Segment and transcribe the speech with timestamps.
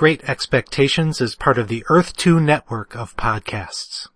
[0.00, 4.08] Great Expectations is part of the Earth 2 network of podcasts.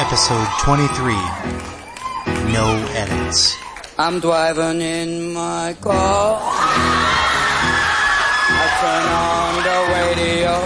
[0.00, 1.14] Episode 23.
[2.52, 3.56] No edits.
[3.96, 6.40] I'm driving in my car.
[8.50, 10.58] I turn on the radio.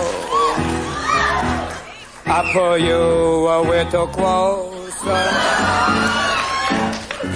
[2.25, 6.26] I pull you a little closer.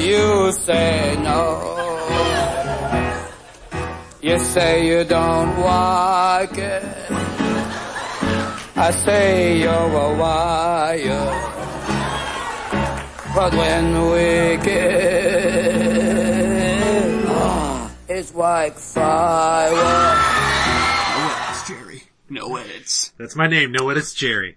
[0.00, 1.76] You say no.
[4.22, 6.82] You say you don't like it.
[8.76, 11.26] I say you're a liar.
[13.34, 15.74] But when we get,
[17.28, 19.70] ah, it's like fire.
[21.16, 22.02] No edits, Jerry.
[22.28, 23.12] No edits.
[23.18, 23.72] That's my name.
[23.72, 24.56] No edits, Jerry.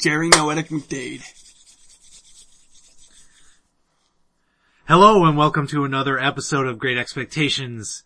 [0.00, 1.22] Jerry No Edit McDade.
[4.88, 8.02] Hello and welcome to another episode of Great Expectations.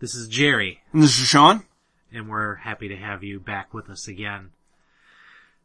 [0.00, 1.64] This is Jerry And this is Sean.
[2.12, 4.50] and we're happy to have you back with us again.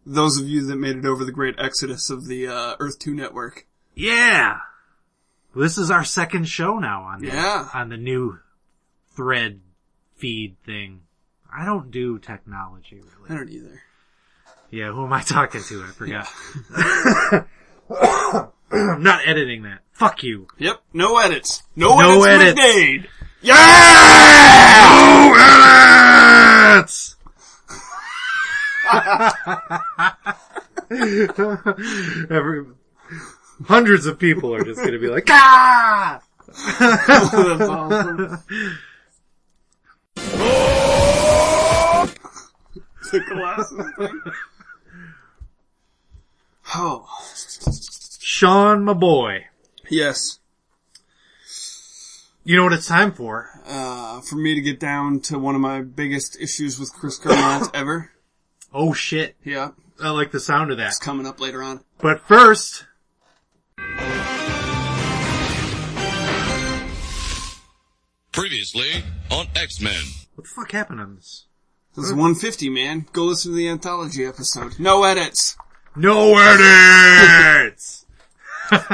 [0.05, 3.13] Those of you that made it over the great exodus of the uh, Earth 2
[3.13, 3.65] network.
[3.95, 4.59] Yeah!
[5.55, 7.67] This is our second show now on the, Yeah.
[7.73, 8.39] on the new
[9.15, 9.59] thread
[10.15, 11.01] feed thing.
[11.53, 13.29] I don't do technology really.
[13.29, 13.81] I don't either.
[14.69, 15.83] Yeah, who am I talking to?
[15.83, 16.27] I forgot.
[18.71, 19.79] I'm not editing that.
[19.93, 20.47] Fuck you.
[20.57, 20.81] Yep.
[20.93, 21.63] No edits.
[21.75, 22.59] No, No edits, edits.
[22.59, 23.07] McDade.
[23.41, 23.55] Yeah!
[25.21, 25.33] No
[26.77, 27.15] edits!
[32.29, 32.65] Every,
[33.65, 36.19] hundreds of people are just gonna be like, ah!
[36.47, 38.37] That's awesome.
[43.11, 44.21] the glasses thing.
[46.75, 47.05] Oh.
[48.19, 49.45] Sean, my boy.
[49.89, 50.39] Yes.
[52.43, 53.49] You know what it's time for?
[53.65, 57.69] Uh, for me to get down to one of my biggest issues with Chris Claremont
[57.75, 58.11] ever.
[58.73, 59.35] Oh shit.
[59.43, 59.71] Yeah.
[60.01, 60.87] I like the sound of that.
[60.87, 61.83] It's coming up later on.
[61.99, 62.85] But first,
[68.31, 70.01] Previously on X-Men.
[70.35, 71.45] what the fuck happened on this?
[71.95, 73.05] This is 150, man.
[73.11, 74.79] Go listen to the anthology episode.
[74.79, 75.57] No edits.
[75.95, 78.05] No edits!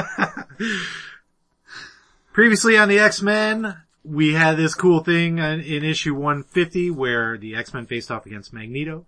[2.32, 7.86] Previously on the X-Men, we had this cool thing in, issue 150 where the X-Men
[7.86, 9.06] faced off against Magneto.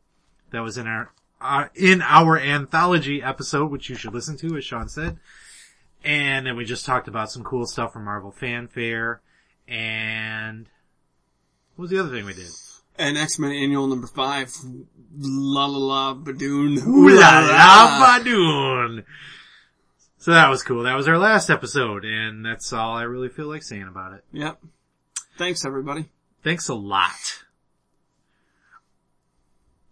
[0.53, 4.65] That was in our, uh, in our anthology episode, which you should listen to, as
[4.65, 5.19] Sean said.
[6.05, 9.21] And then we just talked about some cool stuff from Marvel Fanfare.
[9.67, 10.69] And
[11.75, 12.51] what was the other thing we did?
[13.00, 14.56] And X-Men Annual number 5.
[15.16, 16.87] La la la badoon.
[16.87, 19.05] Ooh la la badoon.
[20.19, 20.83] So that was cool.
[20.83, 24.22] That was our last episode, and that's all I really feel like saying about it.
[24.33, 24.60] Yep.
[25.39, 26.10] Thanks everybody.
[26.44, 27.44] Thanks a lot.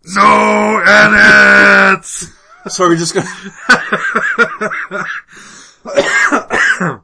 [0.04, 2.34] No edits!
[2.66, 3.24] So we're just gonna...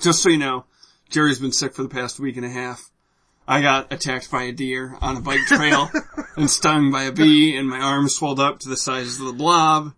[0.00, 0.66] just so you know,
[1.08, 2.92] Jerry's been sick for the past week and a half.
[3.50, 5.90] I got attacked by a deer on a bike trail
[6.36, 9.32] and stung by a bee and my arm swelled up to the size of the
[9.32, 9.94] blob.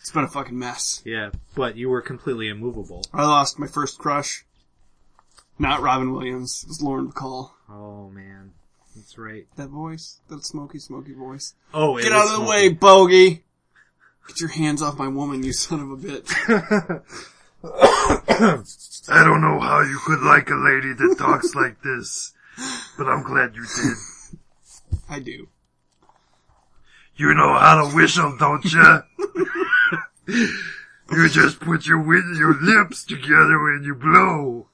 [0.00, 1.02] It's been a fucking mess.
[1.04, 3.04] Yeah, but you were completely immovable.
[3.12, 4.46] I lost my first crush.
[5.58, 6.62] Not Robin Williams.
[6.64, 7.50] It was Lauren Bacall.
[7.68, 8.52] Oh man.
[8.96, 9.46] That's right.
[9.56, 10.20] That voice.
[10.28, 11.54] That smoky, smoky voice.
[11.74, 12.50] Oh, Get out of the smoky.
[12.50, 13.44] way, bogey!
[14.28, 17.02] Get your hands off my woman, you son of a bitch.
[19.08, 22.32] I don't know how you could like a lady that talks like this,
[22.98, 24.38] but I'm glad you did.
[25.08, 25.48] I do.
[27.16, 29.02] You know how to whistle, don't you?
[31.12, 34.68] you just put your wi- your lips together and you blow.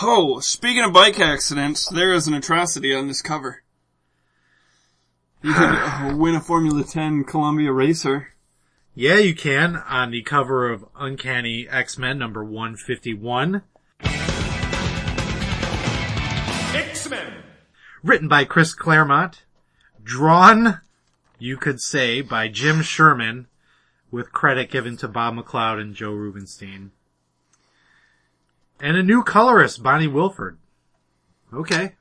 [0.00, 3.62] Oh, speaking of bike accidents, there is an atrocity on this cover.
[5.42, 8.28] You could uh, win a Formula 10 Columbia Racer.
[8.94, 13.62] Yeah, you can on the cover of Uncanny X-Men number 151.
[18.02, 19.42] Written by Chris Claremont.
[20.02, 20.80] Drawn,
[21.38, 23.46] you could say, by Jim Sherman,
[24.10, 26.90] with credit given to Bob McLeod and Joe Rubenstein.
[28.80, 30.58] And a new colorist, Bonnie Wilford.
[31.54, 31.92] Okay,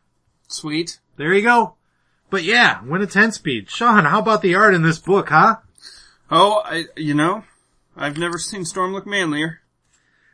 [0.47, 0.99] Sweet.
[1.17, 1.75] there you go.
[2.29, 3.69] But yeah, win a 10 speed.
[3.69, 5.57] Sean, how about the art in this book, huh?
[6.31, 7.43] Oh, I, you know,
[7.95, 9.59] I've never seen Storm look manlier.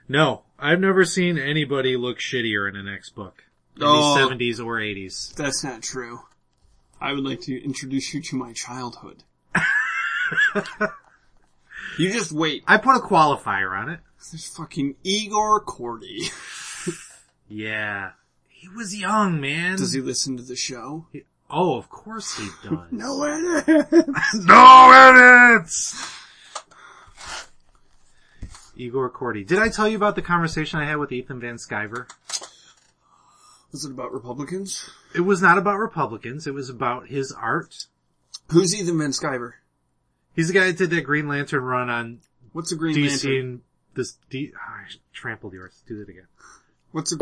[0.08, 3.44] No, I've never seen anybody look shittier in an X book.
[3.78, 4.16] In Oh.
[4.16, 5.34] the 70s or 80s.
[5.36, 6.22] That's not true.
[7.00, 9.24] I would like to introduce you to my childhood.
[11.98, 12.64] you just wait.
[12.68, 14.00] I put a qualifier on it.
[14.32, 16.32] There's fucking Igor Kordey.
[17.50, 18.12] Yeah.
[18.50, 19.78] He was young, man.
[19.78, 21.06] Does he listen to the show?
[21.50, 22.92] Oh, of course he does.
[22.92, 23.88] No edit.
[24.34, 24.92] No
[25.56, 26.12] edits!
[28.76, 29.48] Igor Kordey.
[29.48, 32.10] Did I tell you about the conversation I had with Ethan Van Sciver?
[33.72, 34.90] Was it about Republicans?
[35.14, 36.48] It was not about Republicans.
[36.48, 37.88] It was about his art.
[38.50, 39.54] Who's Ethan Van Sciver?
[40.34, 42.20] He's the guy that did that Green Lantern run on
[42.54, 43.32] What's a Green DC Lantern?
[43.40, 43.62] and
[43.94, 45.84] this D, oh, I trampled yours.
[45.88, 46.28] Do that again.
[46.92, 47.18] What's a,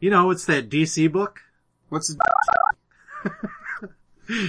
[0.00, 1.40] You know, it's that DC book.
[1.88, 3.30] what's a,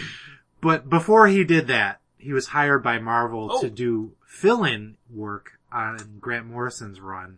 [0.62, 3.62] But before he did that, he was hired by Marvel Oh.
[3.62, 7.38] to do fill-in work on Grant Morrison's run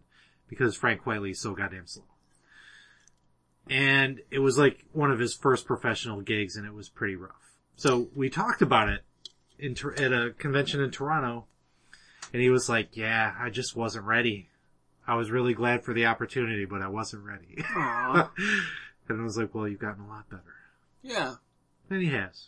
[0.49, 2.03] because Frank Quitely's so goddamn slow.
[3.69, 7.55] And it was like one of his first professional gigs and it was pretty rough.
[7.75, 9.01] So we talked about it
[9.59, 11.45] in, at a convention in Toronto
[12.33, 14.49] and he was like, yeah, I just wasn't ready.
[15.07, 17.63] I was really glad for the opportunity, but I wasn't ready.
[19.09, 20.43] And I was like, well, you've gotten a lot better.
[21.01, 21.35] yeah.
[21.89, 22.47] And he has.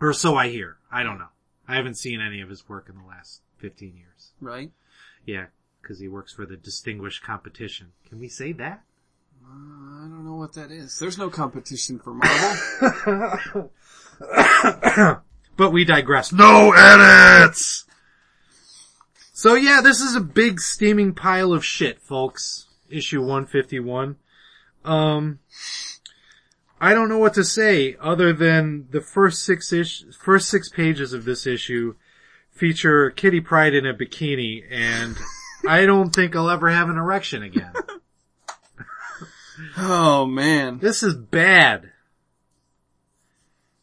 [0.00, 0.78] Or so I hear.
[0.90, 1.28] I don't know.
[1.66, 4.32] I haven't seen any of his work in the last 15 years.
[4.40, 4.70] Right?
[5.26, 5.46] Yeah,
[5.82, 7.88] because he works for the Distinguished Competition.
[8.08, 8.84] Can we say that?
[9.48, 10.98] Uh, I don't know what that is.
[10.98, 13.72] There's no competition for Marvel.
[15.58, 16.32] But we digress.
[16.32, 17.84] No edits!
[19.32, 22.68] So yeah, this is a big steaming pile of shit, folks.
[22.88, 24.16] Issue 151.
[24.84, 25.40] Um,
[26.80, 31.12] I don't know what to say other than the first six ish, first six pages
[31.12, 31.96] of this issue
[32.52, 35.16] feature Kitty Pryde in a bikini and
[35.68, 37.72] I don't think I'll ever have an erection again.
[39.76, 40.78] oh man.
[40.78, 41.90] This is bad.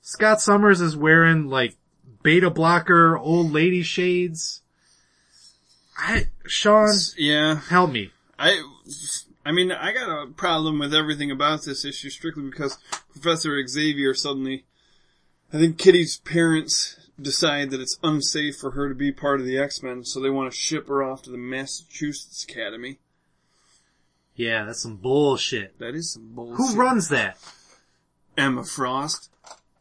[0.01, 1.75] Scott Summers is wearing like
[2.23, 4.61] beta blocker old lady shades.
[5.97, 7.61] I, Sean, Yeah.
[7.69, 8.11] help me.
[8.37, 8.61] I,
[9.45, 12.77] I mean, I got a problem with everything about this issue strictly because
[13.11, 14.65] Professor Xavier suddenly,
[15.53, 19.57] I think Kitty's parents decide that it's unsafe for her to be part of the
[19.57, 22.99] X-Men, so they want to ship her off to the Massachusetts Academy.
[24.35, 25.79] Yeah, that's some bullshit.
[25.79, 26.57] That is some bullshit.
[26.57, 27.37] Who runs that?
[28.37, 29.29] Emma Frost.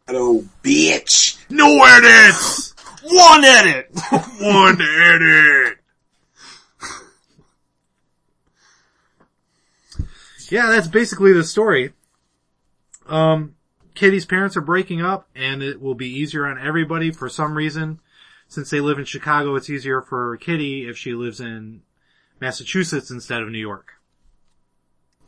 [0.07, 1.39] Hello bitch.
[1.51, 2.75] No edits!
[3.03, 3.89] One edit!
[4.41, 5.79] One edit!
[10.51, 11.95] Yeah, that's basically the story.
[13.07, 13.57] Um,
[13.95, 18.01] Kitty's parents are breaking up and it will be easier on everybody for some reason.
[18.47, 21.83] Since they live in Chicago, it's easier for Kitty if she lives in
[22.41, 23.94] Massachusetts instead of New York.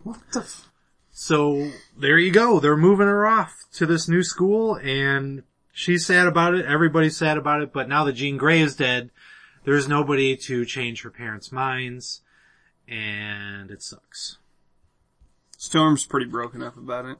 [0.06, 0.69] What the f-
[1.12, 2.61] So there you go.
[2.61, 5.43] They're moving her off to this new school and
[5.73, 6.64] she's sad about it.
[6.67, 7.73] Everybody's sad about it.
[7.73, 9.11] But now that Jean Grey is dead,
[9.64, 12.23] there's nobody to change her parents' minds
[12.88, 14.38] and it sucks.
[15.58, 17.19] Storm's pretty broken up about it.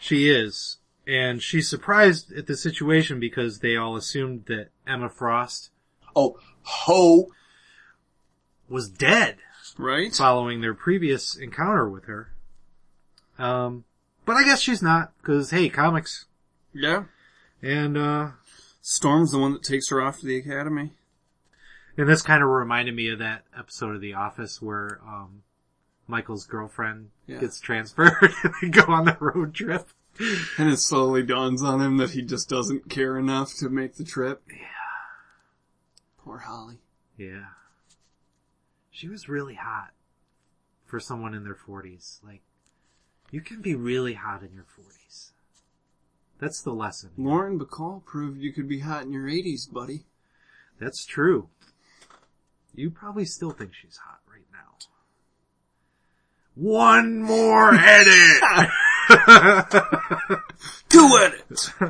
[0.00, 0.78] She is.
[1.06, 5.70] And she's surprised at the situation because they all assumed that Emma Frost
[6.16, 7.28] Oh, ho!
[8.68, 9.36] was dead
[9.78, 10.14] Right?
[10.14, 12.32] following their previous encounter with her.
[13.38, 13.84] Um,
[14.24, 16.24] but I guess she's not, cause hey, comics.
[16.72, 17.04] Yeah.
[17.62, 18.28] And, uh,
[18.80, 20.92] Storm's the one that takes her off to the academy.
[21.98, 25.42] And this kind of reminded me of that episode of The Office where um
[26.06, 27.38] Michael's girlfriend Yeah.
[27.40, 29.88] gets transferred and they go on the road trip.
[30.56, 34.04] And it slowly dawns on him that he just doesn't care enough to make the
[34.04, 34.42] trip.
[34.48, 34.66] Yeah.
[36.18, 36.78] Poor Holly.
[37.18, 37.46] Yeah.
[38.96, 39.90] She was really hot
[40.86, 42.24] for someone in their 40s.
[42.24, 42.40] Like,
[43.30, 45.32] you can be really hot in your 40s.
[46.40, 47.10] That's the lesson.
[47.18, 50.06] Lauren Bacall proved you could be hot in your 80s, buddy.
[50.80, 51.50] That's true.
[52.74, 54.78] You probably still think she's hot right now.
[56.54, 58.42] One more edit!
[60.88, 61.70] Two edits!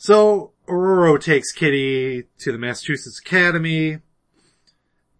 [0.00, 3.98] So Ororo takes Kitty to the Massachusetts Academy.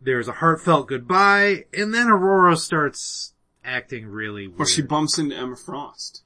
[0.01, 3.33] There's a heartfelt goodbye, and then Ororo starts
[3.65, 4.61] acting really weird.
[4.61, 6.23] Or she bumps into Emma Frost.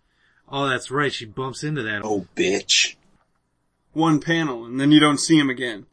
[0.49, 1.13] oh, that's right.
[1.13, 2.03] She bumps into that.
[2.05, 2.97] Oh, bitch.
[3.93, 5.87] One panel, and then you don't see him again.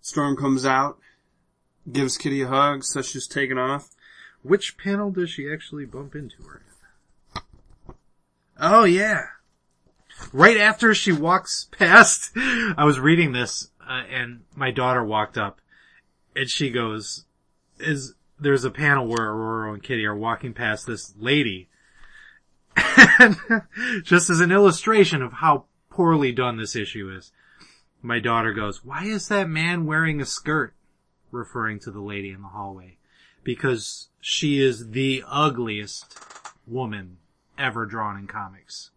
[0.00, 0.98] Storm comes out,
[1.90, 3.90] gives Kitty a hug, says she's taken off.
[4.42, 6.62] Which panel does she actually bump into her?
[7.36, 7.42] in?
[8.64, 9.26] Oh yeah.
[10.32, 15.60] Right after she walks past, I was reading this, uh, and my daughter walked up,
[16.36, 17.24] and she goes,
[17.78, 21.68] "Is there's a panel where Ororo and Kitty are walking past this lady,
[23.18, 23.36] and
[24.02, 27.32] just as an illustration of how poorly done this issue is,
[28.00, 30.74] my daughter goes, why is that man wearing a skirt?
[31.30, 32.98] Referring to the lady in the hallway.
[33.44, 36.18] Because she is the ugliest
[36.66, 37.18] woman
[37.58, 38.90] ever drawn in comics.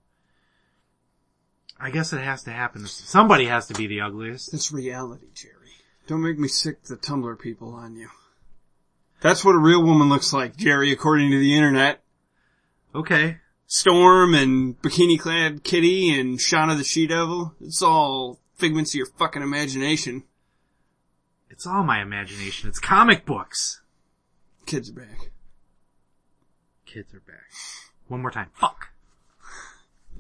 [1.80, 2.88] I guess it has to happen.
[2.88, 4.54] Somebody has to be the ugliest.
[4.54, 5.54] It's reality, Jerry.
[6.08, 8.10] Don't make me sick the Tumblr people on you.
[9.22, 12.02] That's what a real woman looks like, Jerry, according to the internet.
[12.94, 13.38] Okay.
[13.68, 17.56] Storm and bikini clad kitty and Shanna the She Devil.
[17.60, 20.24] It's all figments of your fucking imagination.
[21.50, 22.70] It's all my imagination.
[22.70, 23.82] It's comic books.
[24.66, 25.32] Kids are back.
[26.86, 27.52] Kids are back.
[28.08, 28.50] One more time.
[28.54, 28.90] Fuck.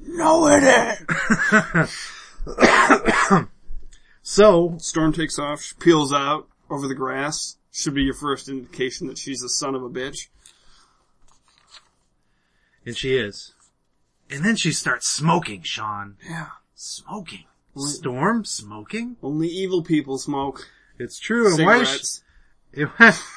[0.07, 1.97] No it is!
[4.27, 7.57] So, Storm takes off, she peels out over the grass.
[7.71, 10.29] Should be your first indication that she's a son of a bitch.
[12.85, 13.53] and she is.
[14.31, 16.17] And then she starts smoking, Sean.
[16.27, 16.47] Yeah.
[16.73, 17.45] Smoking.
[17.73, 17.89] What?
[17.89, 19.17] Storm smoking?
[19.21, 21.55] Only evil people smoke It's true.
[21.55, 22.23] And why is
[22.73, 23.29] cigarettes.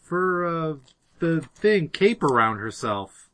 [0.02, 0.76] fur, uh,
[1.20, 3.28] the thing, cape around herself?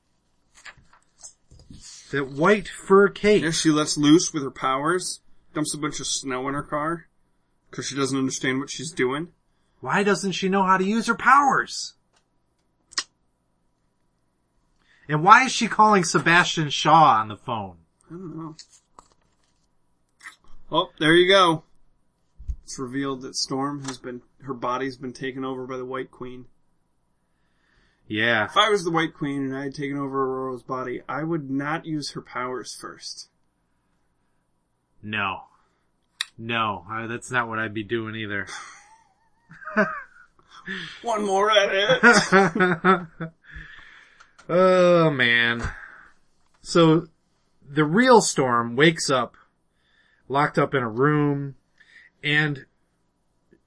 [2.10, 3.42] That white fur cape.
[3.42, 5.20] yeah, she lets loose with her powers,
[5.54, 7.08] dumps a bunch of snow in her car,
[7.70, 9.28] cause she doesn't understand what she's doing.
[9.80, 11.94] Why doesn't she know how to use her powers?
[15.08, 17.76] And why is she calling Sebastian Shaw on the phone?
[18.08, 18.56] I don't know.
[20.70, 21.62] Oh, there you go.
[22.64, 26.46] It's revealed that Storm has been, her body's been taken over by the White Queen.
[28.08, 28.44] Yeah.
[28.44, 31.50] If I was the White Queen and I had taken over Ororo's body, I would
[31.50, 33.28] not use her powers first.
[35.02, 35.42] No.
[36.38, 38.46] No, uh, that's not what I'd be doing either.
[41.02, 42.00] One more edit.
[44.48, 45.62] oh man.
[46.60, 47.06] So,
[47.68, 49.36] the real Storm wakes up,
[50.28, 51.54] locked up in a room,
[52.22, 52.66] and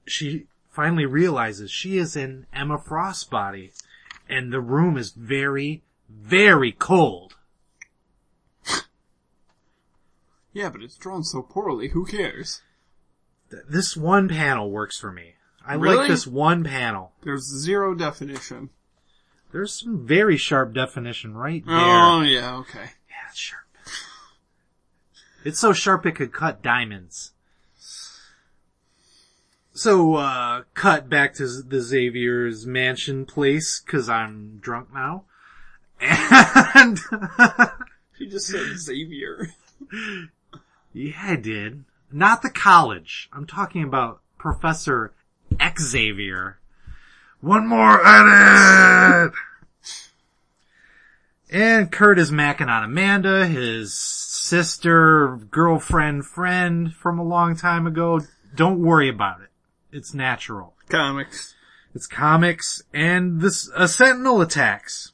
[0.06, 3.72] she finally realizes she is in Emma Frost's body,
[4.30, 7.34] and the room is very, very cold.
[10.52, 12.62] yeah, but it's drawn so poorly, who cares?
[13.50, 15.34] Th- This one panel works for me.
[15.64, 15.96] I Really?
[15.96, 17.12] like this one panel.
[17.22, 18.70] There's zero definition.
[19.52, 21.78] There's some very sharp definition right oh, there.
[21.80, 22.78] Oh, yeah, okay.
[23.08, 23.64] Yeah, it's sharp.
[25.44, 27.32] It's so sharp it could cut diamonds.
[29.72, 35.24] So, uh, cut back to the Xavier's mansion place, cause I'm drunk now.
[36.00, 36.98] And,
[38.20, 39.48] She just said Xavier.
[40.92, 41.84] yeah, I did.
[42.12, 43.30] Not the college.
[43.32, 45.14] I'm talking about Professor
[45.78, 46.58] Xavier.
[47.40, 49.32] One more edit!
[51.50, 58.20] And Kurt is macking on Amanda, his sister, girlfriend, friend from a long time ago.
[58.54, 59.49] Don't worry about it.
[59.92, 60.74] It's natural.
[60.88, 61.54] Comics.
[61.94, 65.12] It's comics, and this, a sentinel attacks.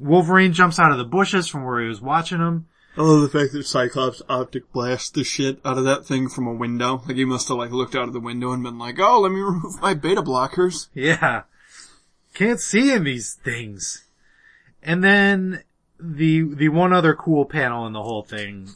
[0.00, 2.66] Wolverine jumps out of the bushes from where he was watching him.
[2.96, 6.46] I love the fact that Cyclops optic blasts the shit out of that thing from
[6.46, 7.02] a window.
[7.06, 9.32] Like he must have like looked out of the window and been like, oh, let
[9.32, 10.88] me remove my beta blockers.
[10.94, 11.42] Yeah.
[12.34, 14.04] Can't see in these things.
[14.82, 15.62] And then
[15.98, 18.70] the, the one other cool panel in the whole thing,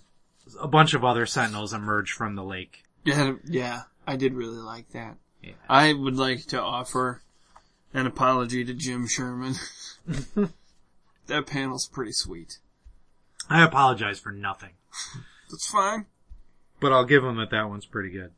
[0.61, 2.85] a bunch of other sentinels emerge from the lake.
[3.05, 5.17] Yeah, yeah, I did really like that.
[5.43, 5.53] Yeah.
[5.69, 7.23] I would like to offer
[7.93, 9.55] an apology to Jim Sherman.
[11.27, 12.59] that panel's pretty sweet.
[13.51, 14.71] I apologize for nothing.
[15.51, 16.07] That's fine.
[16.81, 18.33] but I'll give them that that one's pretty good.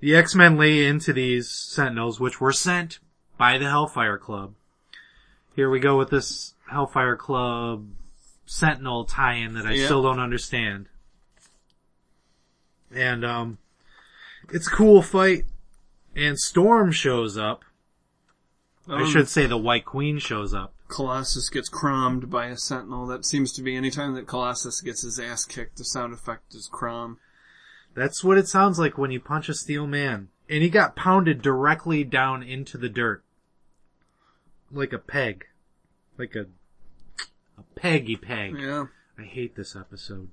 [0.00, 2.98] The X-Men lay into these Sentinels, which were sent
[3.38, 4.54] by the Hellfire Club.
[5.54, 7.88] Here we go with this Hellfire Club
[8.44, 9.86] Sentinel tie-in that I Yeah.
[9.86, 10.88] still don't understand.
[12.94, 13.58] And, um,
[14.50, 15.44] it's a cool fight,
[16.14, 17.64] and Storm shows up.
[18.88, 20.72] I Um, should say the White Queen shows up.
[20.88, 23.06] Colossus gets crommed by a sentinel.
[23.06, 26.68] That seems to be anytime that Colossus gets his ass kicked, the sound effect is
[26.70, 27.18] crom.
[27.94, 30.28] That's what it sounds like when you punch a steel man.
[30.48, 33.24] And he got pounded directly down into the dirt.
[34.70, 35.46] Like a peg.
[36.16, 36.46] Like a,
[37.58, 38.56] a peggy peg.
[38.56, 38.86] Yeah.
[39.18, 40.28] I hate this episode.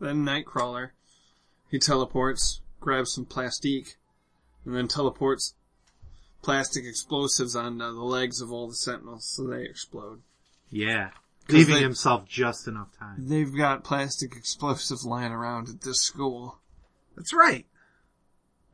[0.00, 0.90] Then Nightcrawler,
[1.68, 3.96] he teleports, grabs some plastique,
[4.64, 5.54] and then teleports
[6.42, 10.22] plastic explosives on uh, the legs of all the sentinels so they explode.
[10.70, 11.10] Yeah.
[11.48, 13.16] Leaving they- himself just enough time.
[13.28, 16.58] They've got plastic explosives lying around at this school.
[17.16, 17.66] That's right.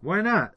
[0.01, 0.53] Why not?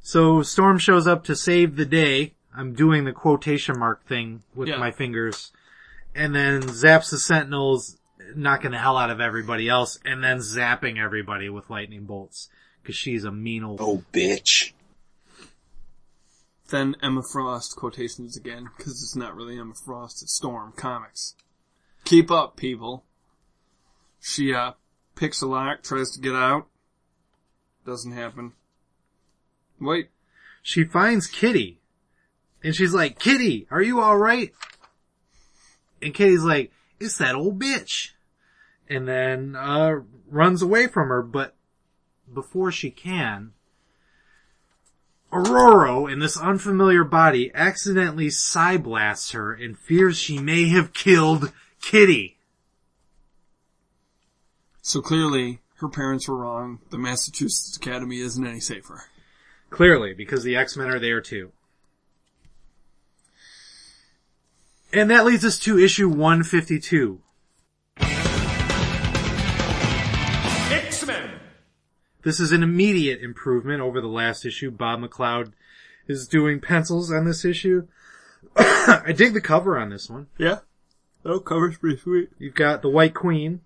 [0.00, 2.34] So Storm shows up to save the day.
[2.56, 4.78] I'm doing the quotation mark thing with Yeah.
[4.78, 5.52] my fingers.
[6.14, 7.98] and then zaps the sentinels,
[8.34, 12.48] knocking the hell out of everybody else, and then zapping everybody with lightning bolts.
[12.84, 14.72] Cause she's a mean old Oh, bitch.
[16.68, 21.34] Then Emma Frost quotations again, because it's not really Emma Frost, it's Storm Comics.
[22.04, 23.04] Keep up, people.
[24.20, 24.72] She, uh,
[25.16, 26.68] picks a lock, tries to get out.
[27.84, 28.52] Doesn't happen.
[29.80, 30.10] Wait,
[30.62, 31.80] she finds Kitty.
[32.62, 34.52] And she's like, Kitty, are you alright?
[36.00, 38.10] And Kitty's like, it's that old bitch.
[38.88, 41.56] And then, uh, runs away from her, but
[42.32, 43.52] before she can,
[45.32, 48.30] Ororo, in this unfamiliar body, accidentally
[48.78, 52.38] blasts her and fears she may have killed Kitty.
[54.82, 56.80] so clearly her parents were wrong.
[56.90, 59.04] The Massachusetts Academy isn't any safer.
[59.68, 61.52] Clearly, because the X-Men are there too.
[64.92, 67.20] And that leads us to issue 152.
[72.26, 74.72] This is an immediate improvement over the last issue.
[74.72, 75.52] Bob McLeod
[76.08, 77.86] is doing pencils on this issue.
[78.56, 80.26] I dig the cover on this one.
[80.36, 80.58] Yeah.
[81.24, 82.30] Oh, cover's pretty sweet.
[82.36, 83.60] You've got the White Queen,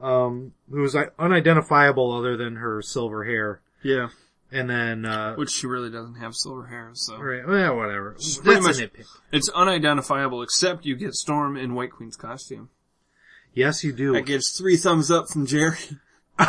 [0.00, 3.60] um, who is unidentifiable other than her silver hair.
[3.84, 4.08] Yeah.
[4.50, 7.16] And then, uh, Which she really doesn't have silver hair, so.
[7.16, 8.16] right, well, whatever.
[8.18, 8.42] That's a
[8.88, 9.06] nitpick.
[9.30, 12.70] It's unidentifiable except you get Storm in White Queen's costume.
[13.54, 14.14] Yes, you do.
[14.14, 15.78] That gets three thumbs up from Jerry.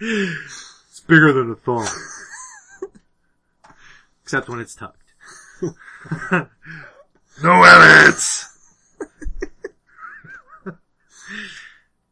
[0.00, 1.86] It's bigger than a thumb.
[4.22, 4.98] Except when it's tucked.
[7.42, 8.46] No evidence!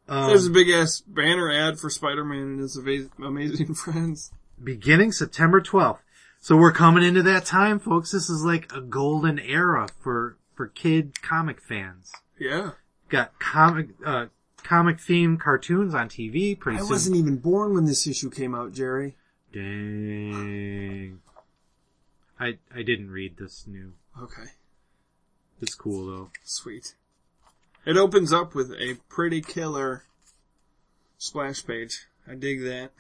[0.09, 4.33] There's a big ass banner ad for Spider-Man and his Amazing Friends.
[4.63, 5.99] beginning September 12th.
[6.41, 8.11] So we're coming into that time, folks.
[8.13, 12.11] This is like a golden era for, for kid comic fans.
[12.39, 12.73] Yeah.
[13.09, 14.27] Got comic, uh,
[14.63, 16.91] comic theme cartoons on TV pretty I soon.
[16.91, 19.17] wasn't even born when this issue came out, Jerry.
[19.53, 21.21] Dang.
[22.39, 23.93] I, I didn't read this new.
[24.21, 24.51] Okay.
[25.61, 26.31] It's cool though.
[26.45, 26.95] Sweet.
[27.85, 30.05] It opens up with a pretty killer
[31.19, 32.07] splash page.
[32.29, 32.91] I dig that.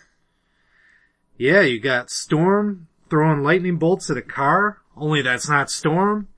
[1.36, 6.28] Yeah, you got Storm throwing lightning bolts at a car, only that's not Storm.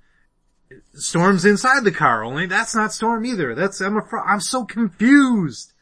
[0.94, 3.54] Storm's inside the car, only that's not Storm either.
[3.54, 4.26] That's Emma Frost.
[4.28, 5.72] I'm so confused.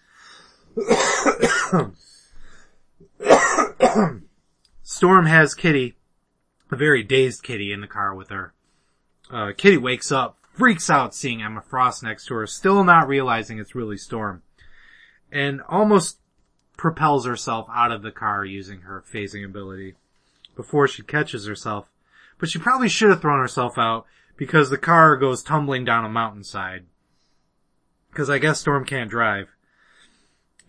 [4.82, 5.96] Storm has Kitty,
[6.70, 8.52] a very dazed Kitty in the car with her.
[9.30, 13.58] Uh, Kitty wakes up, freaks out seeing Emma Frost next to her, still not realizing
[13.58, 14.42] it's really Storm.
[15.32, 16.18] And almost
[16.76, 19.94] propels herself out of the car using her phasing ability
[20.56, 21.86] before she catches herself.
[22.38, 24.06] But she probably should have thrown herself out
[24.40, 26.86] because the car goes tumbling down a mountainside.
[28.14, 29.48] Cause I guess Storm can't drive.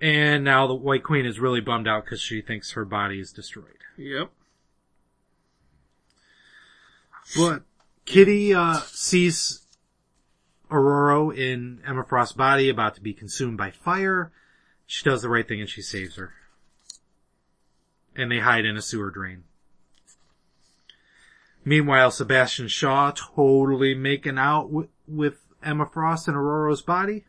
[0.02, 3.32] And now the White Queen is really bummed out because she thinks her body is
[3.32, 3.78] destroyed.
[3.98, 4.30] Yep.
[7.38, 7.64] But
[8.04, 9.66] Kitty uh, sees
[10.70, 14.34] Ororo in Emma Frost's body about to be consumed by fire.
[14.86, 16.34] She does the right thing and she saves her.
[18.18, 19.46] And they hide in a sewer drain.
[21.64, 27.26] Meanwhile, Sebastian Shaw totally making out w- with Emma Frost in Ororo's body.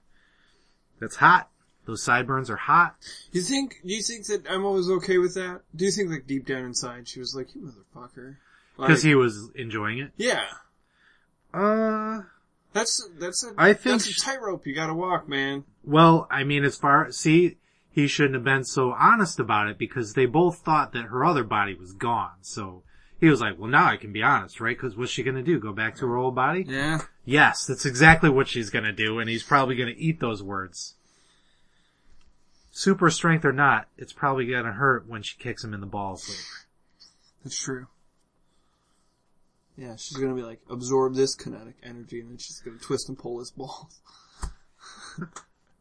[1.01, 1.51] That's hot.
[1.85, 2.95] Those sideburns are hot.
[3.33, 3.81] Do You think?
[3.85, 5.62] Do you think that Emma was okay with that?
[5.75, 8.37] Do you think, like deep down inside, she was like, "You motherfucker,"
[8.77, 10.12] Because he was enjoying it.
[10.16, 10.45] Yeah.
[11.53, 12.23] Uh,
[12.73, 15.64] That's that's a I think that's a tightrope you got to walk, man.
[15.85, 17.59] Well, I mean, as far, see,
[17.90, 21.45] he shouldn't have been so honest about it because they both thought that her other
[21.45, 22.37] body was gone.
[22.40, 22.85] So
[23.22, 24.76] he was like, well, now I can be honest, right?
[24.76, 25.61] Cause what's she gonna do?
[25.61, 26.66] Go back to her old body?
[26.68, 27.02] Yeah.
[27.24, 30.96] Yes, that's exactly what she's gonna do and he's probably gonna eat those words.
[32.72, 36.28] Super strength or not, it's probably gonna hurt when she kicks him in the balls
[36.28, 36.42] later.
[37.44, 37.87] That's true.
[39.76, 43.16] Yeah, she's gonna be like, absorb this kinetic energy, and then she's gonna twist and
[43.16, 44.00] pull his balls.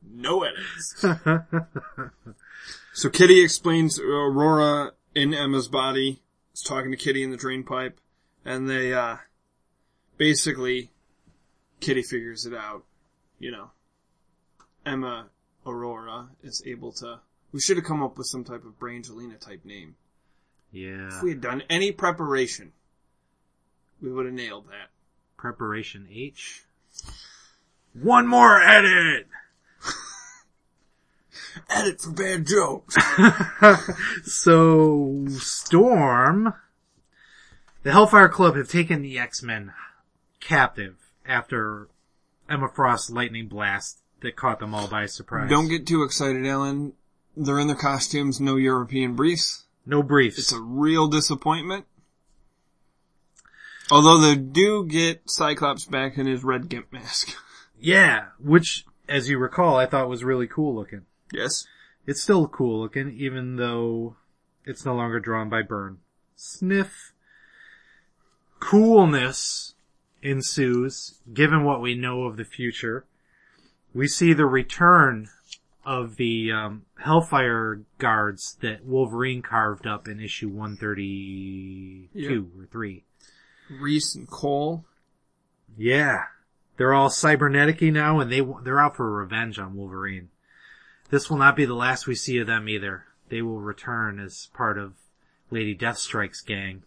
[0.08, 1.04] no edits.
[2.94, 6.22] so Kitty explains Ororo in Emma's body
[6.54, 8.00] is talking to Kitty in the drain pipe,
[8.46, 9.18] and they, uh,
[10.18, 10.92] basically,
[11.80, 12.84] Kitty figures it out.
[13.40, 13.72] You know,
[14.86, 15.30] Emma
[15.66, 17.20] Ororo is able to,
[17.52, 19.96] we should have come up with some type of Brangelina type name.
[20.72, 21.08] Yeah.
[21.08, 22.72] If we had done any preparation,
[24.02, 24.90] we would have nailed that.
[25.38, 26.64] Preparation H.
[27.94, 29.28] One more edit!
[31.70, 32.98] Edit for bad jokes.
[34.24, 36.54] So, Storm,
[37.84, 39.74] the Hellfire Club have taken the X-Men
[40.40, 41.88] captive after
[42.50, 45.50] Emma Frost's lightning blast that caught them all by surprise.
[45.50, 46.94] Don't get too excited, Ellen.
[47.36, 49.66] They're in their costumes, no European briefs.
[49.86, 50.38] no briefs.
[50.38, 51.86] It's a real disappointment.
[53.90, 57.36] Although they do get Cyclops back in his red gimp mask.
[57.80, 61.06] yeah, which, as you recall, I thought was really cool looking.
[61.32, 61.66] Yes.
[62.06, 64.16] It's still cool looking, even though
[64.66, 66.00] it's no longer drawn by Byrne.
[66.36, 67.14] Sniff.
[68.60, 69.76] Coolness
[70.22, 73.06] ensues, given what we know of the future.
[73.94, 75.30] We see the return
[75.84, 83.04] of the um, Hellfire guards that Wolverine carved up in issue 132 or 3.
[83.80, 84.86] Reese and Cole.
[85.78, 86.26] Yeah.
[86.78, 90.30] They're all cybernetic now and they, they're out for revenge on Wolverine.
[91.12, 93.06] This will not be the last we see of them either.
[93.30, 94.94] They will return as part of
[95.52, 96.84] Lady Deathstrike's gang.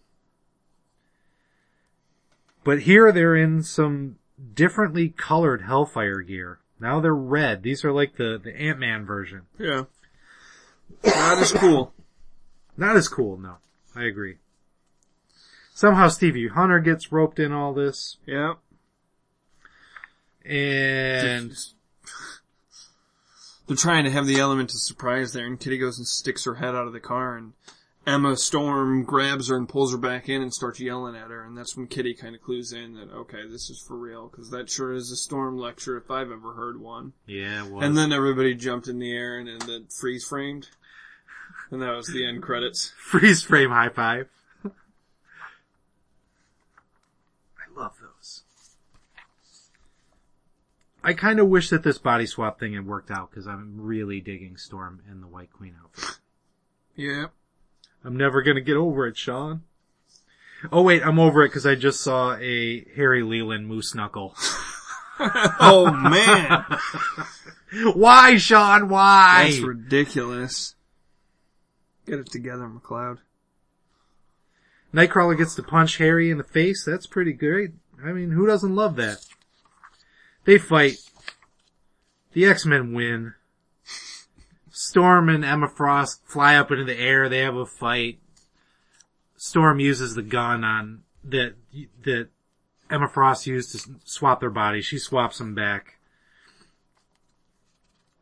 [2.65, 4.17] But here they're in some
[4.55, 6.59] differently colored Hellfire gear.
[6.81, 7.63] Now they're red.
[7.63, 9.43] These are like the, the Ant-Man version.
[9.59, 9.85] Yeah.
[11.05, 11.93] Not as cool.
[12.77, 13.57] Not as cool, no.
[13.95, 14.39] I agree.
[15.75, 18.55] Somehow Stevie Hunter gets roped in all this, Yeah.
[20.45, 21.53] and
[23.67, 26.57] They're trying to have the element of surprise there, and Kitty goes and sticks her
[26.57, 27.55] head out of the car, and
[28.07, 31.57] Emma Storm grabs her and pulls her back in and starts yelling at her, and
[31.57, 34.69] that's when Kitty kind of clues in that, okay, this is for real, because that
[34.69, 37.15] sure is a Storm lecture if I've ever heard one.
[37.27, 37.67] yeah.
[37.81, 40.69] And then everybody jumped in the air and, and then freeze framed.
[41.71, 42.93] And that was the end credits.
[42.99, 44.29] freeze frame high five.
[44.67, 44.71] I
[47.75, 48.43] love those.
[51.05, 54.21] I kind of wish that this body swap thing had worked out because I'm really
[54.21, 56.19] digging Storm and the White Queen outfit.
[56.97, 57.27] Yeah.
[58.03, 59.63] I'm never gonna get over it, Sean.
[60.73, 64.35] Oh wait, I'm over it because I just saw a Harry Leland moose knuckle.
[65.21, 66.65] Oh man!
[67.95, 68.89] Why, Sean?
[68.89, 69.45] Why?
[69.45, 70.75] That's ridiculous.
[72.05, 73.19] Get it together, McLeod.
[74.93, 76.85] Nightcrawler gets to punch Harry in the face.
[76.85, 77.71] That's pretty great.
[78.05, 79.25] I mean, who doesn't love that?
[80.45, 80.99] They fight.
[82.33, 83.35] The X-Men win.
[84.71, 87.29] Storm and Emma Frost fly up into the air.
[87.29, 88.19] They have a fight.
[89.37, 91.55] Storm uses the gun on that
[92.03, 92.29] that
[92.91, 94.85] Emma Frost used to swap their bodies.
[94.85, 95.99] She swaps them back.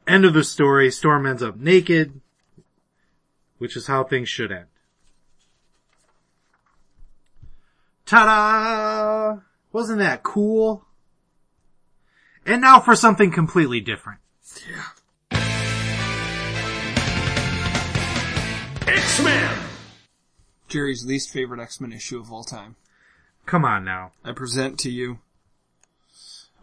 [0.07, 0.91] End of the story.
[0.91, 2.21] Storm ends up naked,
[3.59, 4.67] which is how things should end.
[8.05, 9.41] Ta-da!
[9.73, 10.85] Wasn't that cool?
[12.45, 14.21] And now for something completely different.
[18.87, 19.59] X-Men.
[20.69, 22.77] Jerry's least favorite X-Men issue of all time.
[23.47, 24.13] Come on now.
[24.25, 25.19] I present to you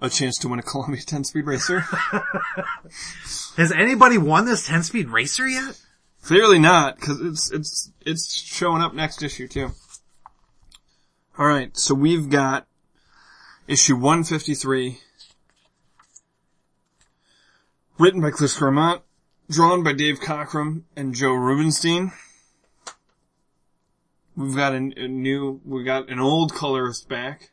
[0.01, 1.79] a chance to win a Columbia 10 speed racer.
[3.57, 5.79] Has anybody won this 10 speed racer yet?
[6.23, 9.71] Clearly not, because it's it's it's showing up next issue too.
[11.37, 12.67] All right, so we've got
[13.67, 14.99] issue 153,
[17.99, 19.01] written by Chris Claremont,
[19.49, 22.13] drawn by Dave Cockrum and Joe Rubenstein.
[24.37, 27.51] We've got a, a new, we've got an old colorist back.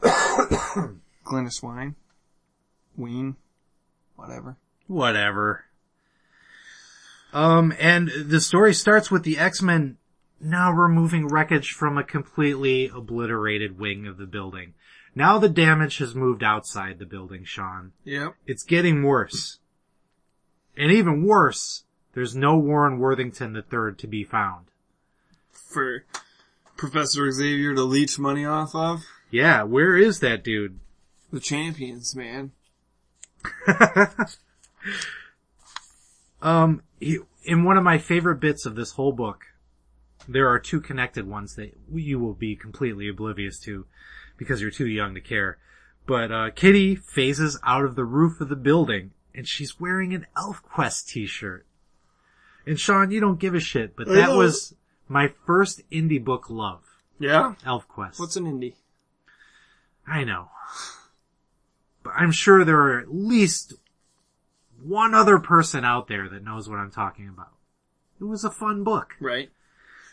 [0.02, 1.94] Glynis Wein,
[2.96, 3.36] Ween,
[4.16, 4.56] whatever.
[4.86, 5.66] Whatever.
[7.34, 9.98] Um, and the story starts with the X-Men
[10.40, 14.72] now removing wreckage from a completely obliterated wing of the building.
[15.14, 17.92] Now the damage has moved outside the building, Sean.
[18.04, 18.34] Yep.
[18.46, 19.58] It's getting worse.
[20.76, 24.66] And even worse, there's no Warren Worthington III to be found.
[25.52, 26.04] For
[26.76, 29.04] Professor Xavier to leech money off of.
[29.30, 30.80] Yeah, where is that dude?
[31.30, 32.52] The champions, man.
[36.42, 39.46] Um, he, in one of my favorite bits of this whole book,
[40.28, 43.86] there are two connected ones that you will be completely oblivious to
[44.36, 45.58] because you're too young to care.
[46.06, 50.26] But, uh, Kitty phases out of the roof of the building and she's wearing an
[50.36, 51.66] ElfQuest t-shirt.
[52.66, 54.74] And Sean, you don't give a shit, but that was
[55.08, 56.82] my first indie book love.
[57.18, 57.54] Yeah?
[57.64, 58.18] ElfQuest.
[58.18, 58.74] What's an indie?
[60.06, 60.48] I know.
[62.02, 63.74] But I'm sure there are at least
[64.82, 67.52] one other person out there that knows what I'm talking about.
[68.20, 69.14] It was a fun book.
[69.20, 69.50] Right.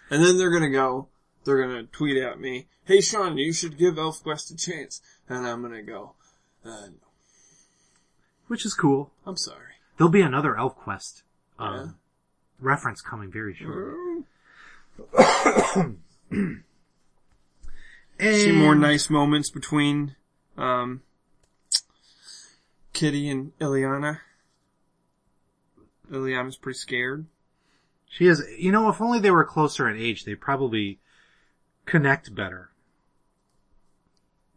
[0.10, 1.08] And then they're gonna go,
[1.43, 5.02] they're gonna tweet at me, hey Sean, you should give ElfQuest a chance.
[5.28, 6.13] And I'm gonna go,
[6.65, 6.93] uh, no,
[8.47, 9.12] Which is cool.
[9.25, 9.73] I'm sorry.
[9.97, 11.21] There'll be another ElfQuest,
[11.60, 11.88] um, Yeah.
[12.60, 14.23] reference coming very shortly.
[18.19, 20.15] See more nice moments between
[20.58, 21.04] Um,
[22.91, 24.19] Kitty and Illyana.
[26.12, 27.28] Illyana's pretty scared.
[28.10, 30.99] She is, you know, if only they were closer in age, they'd probably
[31.89, 32.69] connect better.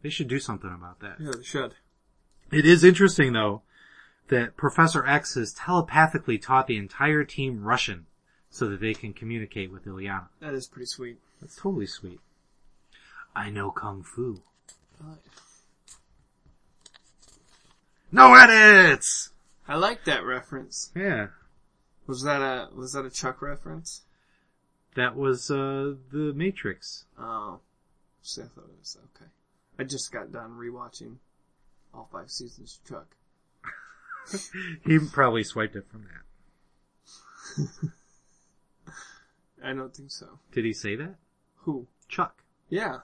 [0.03, 1.17] They should do something about that.
[1.19, 1.75] Yeah, they should.
[2.51, 3.63] It is interesting though
[4.29, 8.07] that Professor X has telepathically taught the entire team Russian
[8.51, 10.29] so that they can communicate with Illyana.
[10.41, 11.19] That is pretty sweet.
[11.41, 12.21] That's totally sweet.
[13.35, 14.43] I know Kung Fu.
[18.11, 19.31] No edits!
[19.67, 20.93] I like that reference.
[20.95, 21.29] Yeah.
[22.07, 24.03] Was that a was that a Chuck reference?
[24.95, 27.05] That was, uh, the Matrix.
[27.19, 27.61] Oh,
[28.23, 29.31] see, I thought it was okay.
[29.79, 31.17] I just got done rewatching
[31.95, 33.17] all five seasons of Chuck.
[34.87, 37.93] He probably swiped it from that.
[39.65, 40.39] I don't think so.
[40.53, 41.17] Did he say that?
[41.65, 41.87] Who?
[42.09, 42.43] Chuck.
[42.69, 42.99] Yeah,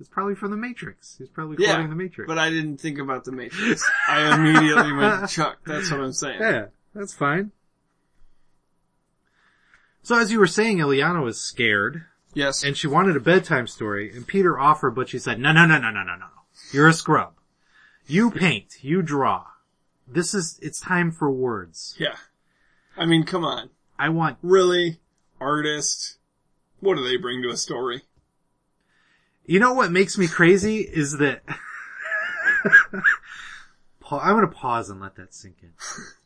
[0.00, 1.16] It's probably from the Matrix.
[1.18, 1.74] He's probably yeah.
[1.74, 2.26] quoting the Matrix.
[2.26, 3.88] But I didn't think about the Matrix.
[4.08, 5.58] I immediately went to Chuck.
[5.66, 6.40] That's what I'm saying.
[6.40, 7.52] Yeah, that's fine.
[10.04, 12.62] So as you were saying, Illyana was scared, Yes.
[12.62, 15.78] and she wanted a bedtime story, and Peter offered, but she said, no, no, no,
[15.78, 16.26] no, no, no, no.
[16.72, 17.32] You're a scrub.
[18.06, 18.74] You paint.
[18.82, 19.44] You draw.
[20.06, 21.96] This is, it's time for words.
[21.98, 22.16] yeah.
[22.96, 23.70] I mean, come on.
[23.98, 25.00] I want, Really?
[25.40, 26.18] Artist?
[26.80, 28.02] What do they bring to a story?
[29.46, 31.42] you know what makes me crazy is that,
[34.10, 35.72] I'm gonna pause and let that sink in.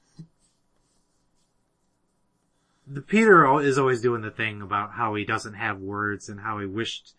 [2.90, 6.58] the Peter is always doing the thing about how he doesn't have words and how
[6.58, 7.14] he wished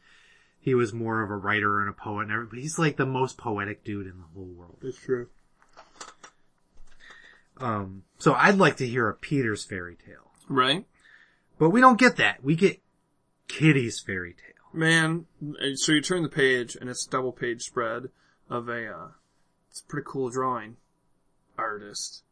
[0.60, 2.60] he was more of a writer and a poet and everything.
[2.60, 4.78] He's like the most poetic dude in the whole world.
[4.82, 5.30] It's true.
[7.58, 10.86] Um, so I'd like to hear a Peter's fairy tale, Right?
[11.58, 12.44] but we don't get that.
[12.44, 12.80] We get
[13.48, 14.46] Kitty's fairy tale.
[14.72, 15.26] Man,
[15.76, 18.10] so you turn the page and it's a double page spread
[18.50, 19.08] of a, uh,
[19.70, 20.78] it's a pretty cool drawing.
[21.58, 22.24] Artist.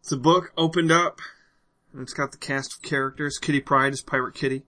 [0.00, 1.26] It's a book opened up and
[1.98, 3.38] it's got the cast of characters.
[3.38, 4.62] Kitty Pryde is Pirate Kitty.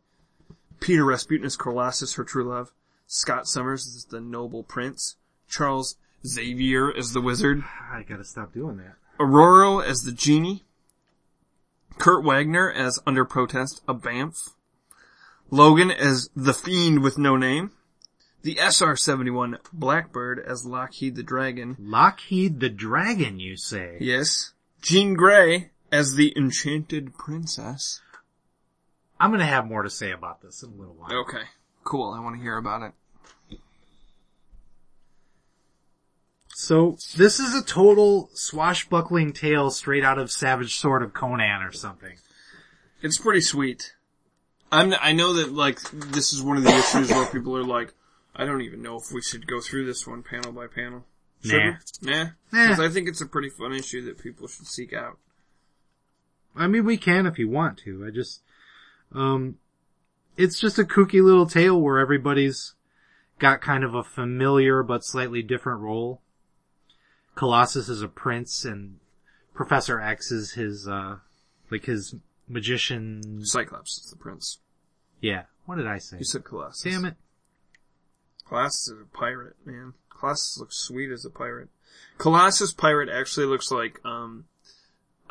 [0.81, 2.73] Peter Rasputin is Colossus, her true love.
[3.07, 5.17] Scott Summers is the noble prince.
[5.49, 7.63] Charles Xavier is the wizard.
[7.93, 8.97] I gotta stop doing that.
[9.19, 10.65] Ororo as the genie.
[11.99, 14.51] Kurt Wagner as under protest a Bamf.
[15.51, 17.73] Logan as the fiend with no name.
[18.43, 21.77] The SR-71 Blackbird as Lockheed the Dragon.
[21.79, 23.99] Lockheed the Dragon, you say?
[24.01, 24.53] Yes.
[24.81, 28.01] Jean Grey as the Enchanted Princess.
[29.21, 31.13] I'm gonna have more to say about this in a little while.
[31.21, 31.43] Okay.
[31.85, 32.13] Cool.
[32.13, 33.59] I want to hear about it.
[36.55, 41.73] So, this is a total swashbuckling tale straight out of Savage Sword of Conan or
[41.73, 42.17] something.
[43.01, 43.95] It's pretty sweet.
[44.71, 47.93] I'm, I know that like, this is one of the issues where people are like,
[48.35, 51.05] I don't even know if we should go through this one panel by panel.
[51.45, 51.73] Should Nah.
[52.03, 52.11] we?
[52.11, 52.25] Nah.
[52.53, 52.69] Nah.
[52.69, 55.19] 'Cause I think it's a pretty fun issue that people should seek out.
[56.55, 58.05] I mean, we can if you want to.
[58.07, 58.43] I just,
[59.13, 59.57] um,
[60.37, 62.75] it's just a kooky little tale where everybody's
[63.39, 66.21] got kind of a familiar but slightly different role.
[67.35, 68.99] Colossus is a prince and
[69.55, 71.17] Professor X is his, uh,
[71.71, 72.15] like his
[72.49, 73.45] magician.
[73.45, 74.59] Cyclops is the prince.
[75.21, 75.45] Yeah.
[75.65, 76.19] What did I say?
[76.19, 76.83] You said Colossus.
[76.83, 77.15] Damn it.
[78.47, 79.95] Colossus is a pirate, man.
[80.11, 81.69] Colossus looks sweet as a pirate.
[82.19, 84.45] Colossus pirate actually looks like, um,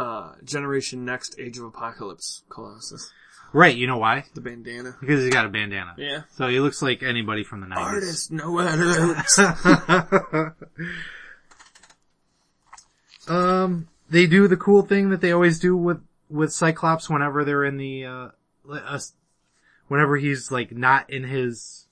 [0.02, 3.12] uh, Generation Next Age of Apocalypse Colossus.
[3.54, 4.26] Right, you know why?
[4.34, 4.96] The bandana.
[5.00, 5.94] Because he's got a bandana.
[5.98, 6.22] Yeah.
[6.38, 7.78] So he looks like anybody from the 90s.
[7.78, 9.40] Artist, no edits.
[13.28, 17.64] Um, they do the cool thing that they always do with, with Cyclops whenever they're
[17.64, 18.28] in the, uh,
[18.70, 19.00] uh,
[19.88, 21.86] whenever he's like not in his,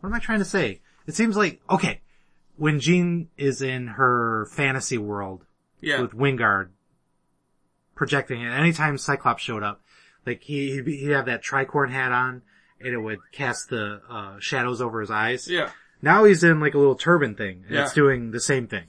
[0.00, 0.80] what am I trying to say?
[1.06, 2.00] It seems like, okay,
[2.56, 5.44] when Jean is in her fantasy world
[5.80, 6.00] yeah.
[6.00, 6.70] with Wyngarde
[8.02, 9.80] projecting it, anytime Cyclops showed up,
[10.26, 12.42] like he, he'd, be, he'd have that tricorn hat on
[12.80, 15.46] and it would cast the, uh, shadows over his eyes.
[15.48, 15.70] Yeah.
[16.02, 17.82] Now he's in like a little turban thing and Yeah.
[17.84, 18.86] it's doing the same thing.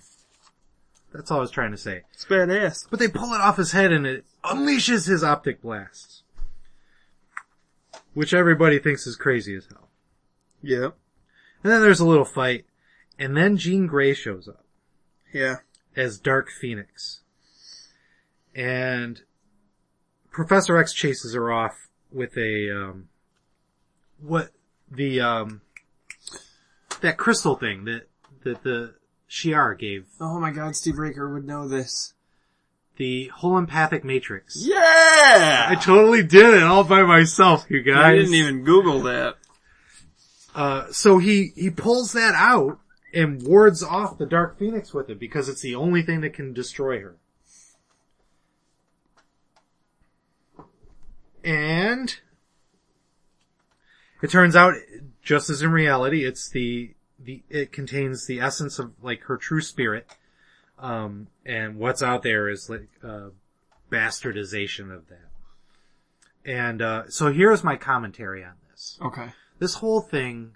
[1.13, 2.02] That's all I was trying to say.
[2.12, 2.88] It's badass.
[2.89, 6.23] But they pull it off his head and it unleashes his optic blasts.
[8.15, 9.89] Which everybody thinks is crazy as hell.
[10.63, 10.89] Yeah.
[11.63, 12.65] And then there's a little fight.
[13.19, 14.65] And then Jean Grey shows up
[15.32, 15.58] Yeah.
[15.95, 17.19] as Dark Phoenix.
[18.56, 19.22] And
[20.32, 23.10] Professor X chases her off with a, um,
[24.22, 24.52] what,
[24.92, 25.62] the, um,
[27.02, 28.08] that crystal thing that,
[28.44, 28.96] that the
[29.30, 30.06] Shi'ar gave.
[30.20, 32.13] Oh my god, Steve Raker would know this.
[32.98, 34.56] The holempathic matrix.
[34.63, 35.66] Yeah!
[35.70, 37.98] I totally did it all by myself, you guys.
[37.98, 39.36] I didn't even Google that.
[40.54, 42.78] Uh, so he, he pulls that out
[43.12, 46.54] and wards off the Dark Phoenix with it because it's the only thing that can
[46.54, 47.16] destroy her.
[51.43, 52.15] And
[54.21, 54.75] it turns out,
[55.21, 59.62] just as in reality, it's the, the, it contains the essence of like her true
[59.62, 60.08] spirit.
[60.79, 63.29] Um, and what's out there is like, uh,
[63.91, 65.29] bastardization of that.
[66.45, 68.97] And, uh, so here's my commentary on this.
[69.01, 69.29] Okay.
[69.60, 70.56] This whole thing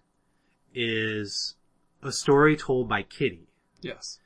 [0.74, 1.56] is
[2.02, 3.48] a story told by Kitty.
[3.82, 4.20] Yes.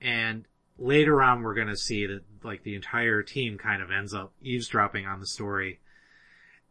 [0.00, 0.46] And
[0.78, 5.06] later on we're gonna see that like the entire team kind of ends up eavesdropping
[5.06, 5.80] on the story.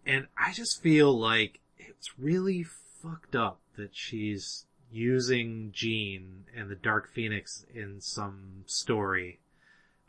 [0.05, 6.75] And I just feel like it's really fucked up that she's using Jean and the
[6.75, 9.39] Dark Phoenix in some story.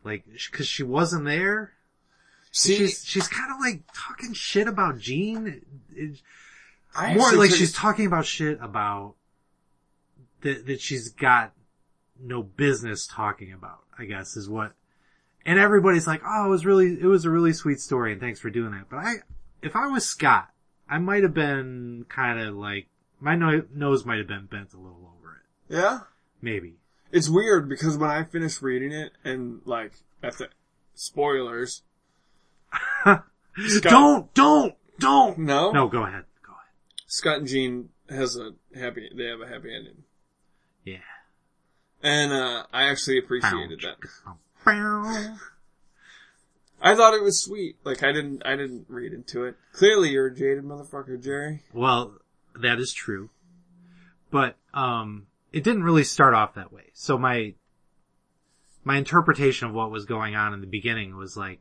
[0.02, 1.72] Like, cause she wasn't there.
[2.50, 5.62] See, She's, she's kind of like talking shit about Jean.
[5.94, 6.20] It-
[6.96, 9.14] I more like she's talking about shit about
[10.42, 11.52] that that she's got
[12.20, 13.80] no business talking about.
[13.98, 14.74] I guess is what.
[15.44, 18.38] And everybody's like, "Oh, it was really, it was a really sweet story, and thanks
[18.38, 19.14] for doing that." But I,
[19.64, 20.50] if I was Scott,
[20.88, 22.86] I might have been kind of like
[23.20, 25.36] my no- nose might have been bent a little over
[25.68, 26.00] it, Yeah.
[26.42, 26.76] maybe.
[27.10, 30.48] It's weird because when I finished reading it and like at the
[30.94, 31.82] spoilers,
[33.04, 33.24] Scott-
[33.82, 35.38] Don't, don't, don't.
[35.38, 36.72] no, No, go ahead, go ahead.
[37.06, 39.08] Scott and Jean has a happy.
[39.16, 40.02] They have a happy ending,
[40.84, 40.98] Yeah.
[42.02, 43.96] and uh I actually appreciated that.
[44.64, 45.36] Bow.
[46.84, 47.78] I thought it was sweet.
[47.82, 48.42] Like I didn't.
[48.44, 49.56] I didn't read into it.
[49.72, 51.62] Clearly, you're a jaded motherfucker, Jerry.
[51.72, 52.18] Well,
[52.60, 53.30] that is true.
[54.30, 56.90] But, um, it didn't really start off that way.
[56.92, 57.54] So my,
[58.82, 61.60] my interpretation of what was going on in the beginning was like,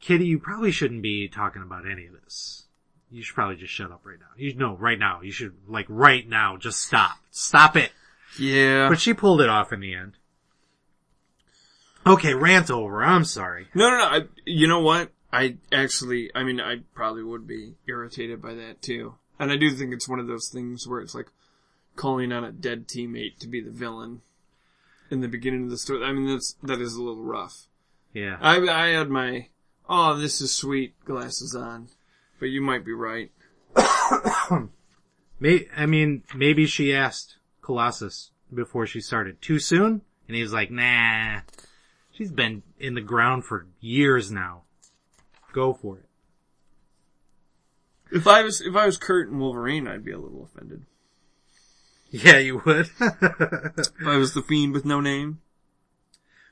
[0.00, 2.66] Kitty, you probably shouldn't be talking about any of this.
[3.10, 4.26] You should probably just shut up right now.
[4.36, 5.22] You know, right now.
[5.22, 7.16] You should, like, right now, just stop.
[7.32, 7.90] Stop it.
[8.38, 8.88] Yeah.
[8.88, 10.17] But she pulled it off in the end.
[12.08, 13.02] Okay, rant over.
[13.02, 13.68] I'm sorry.
[13.74, 14.04] No, no, no.
[14.04, 15.10] I, you know what?
[15.32, 19.14] I actually, I mean, I probably would be irritated by that too.
[19.38, 21.28] And I do think it's one of those things where it's like
[21.96, 24.22] calling on a dead teammate to be the villain
[25.10, 26.04] in the beginning of the story.
[26.04, 27.66] I mean, that's, that is a little rough.
[28.12, 28.38] Yeah.
[28.40, 29.48] I, I had my,
[29.88, 31.88] oh, this is sweet glasses on.
[32.38, 33.30] But you might be right.
[35.40, 40.52] May, I mean, maybe she asked Colossus before she started too soon, and he was
[40.52, 41.40] like, nah,
[42.18, 44.62] she's been in the ground for years now.
[45.52, 46.04] Go for it.
[48.10, 50.84] If I was, if I was Kurt and Wolverine, I'd be a little offended.
[52.10, 52.88] Yeah, you would.
[53.00, 55.40] If I was the fiend with no name.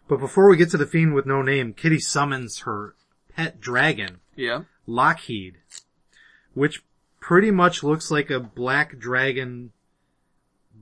[0.09, 2.95] but before we get to the fiend with no name, Kitty summons her
[3.35, 4.63] pet dragon, Yeah.
[4.87, 5.57] Lockheed,
[6.55, 6.85] which
[7.21, 9.73] pretty much looks like a black dragon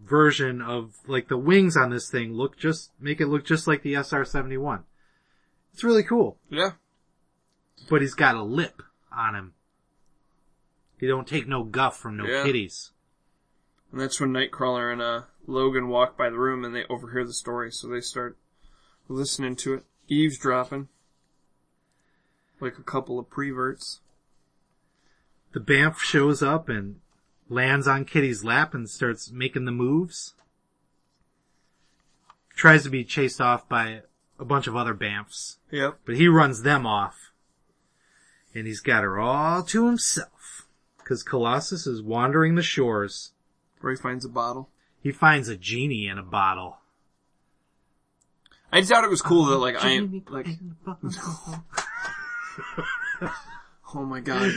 [0.05, 3.83] version of, like the wings on this thing look just, make it look just like
[3.83, 4.83] the SR-71.
[5.73, 6.39] It's really cool.
[6.51, 6.73] Yeah.
[7.91, 9.55] but he's got a lip on him.
[10.99, 12.45] He don't take no guff from no Yeah.
[12.45, 12.93] kitties.
[13.93, 17.33] And that's when Nightcrawler and uh, Logan walk by the room and they overhear the
[17.33, 18.37] story, so they start
[19.09, 20.89] listening to it, eavesdropping,
[22.61, 24.01] like a couple of preverts.
[25.53, 26.97] The Bamf shows up and
[27.49, 30.35] lands on Kitty's lap and starts making the moves.
[32.57, 34.03] Tries to be chased off by
[34.39, 36.01] a bunch of other Bamfs, Yep.
[36.05, 37.33] but he runs them off.
[38.55, 40.67] And he's got her all to himself.
[41.05, 43.33] Cause Colossus is wandering the shores.
[43.81, 44.71] Where he finds a bottle.
[45.03, 46.79] He finds a genie in a bottle.
[48.73, 51.11] I just thought it was cool that like I am like, in a bottle.
[53.95, 54.51] oh my god,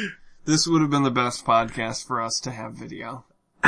[0.48, 3.26] this would have been the best podcast for us to have video.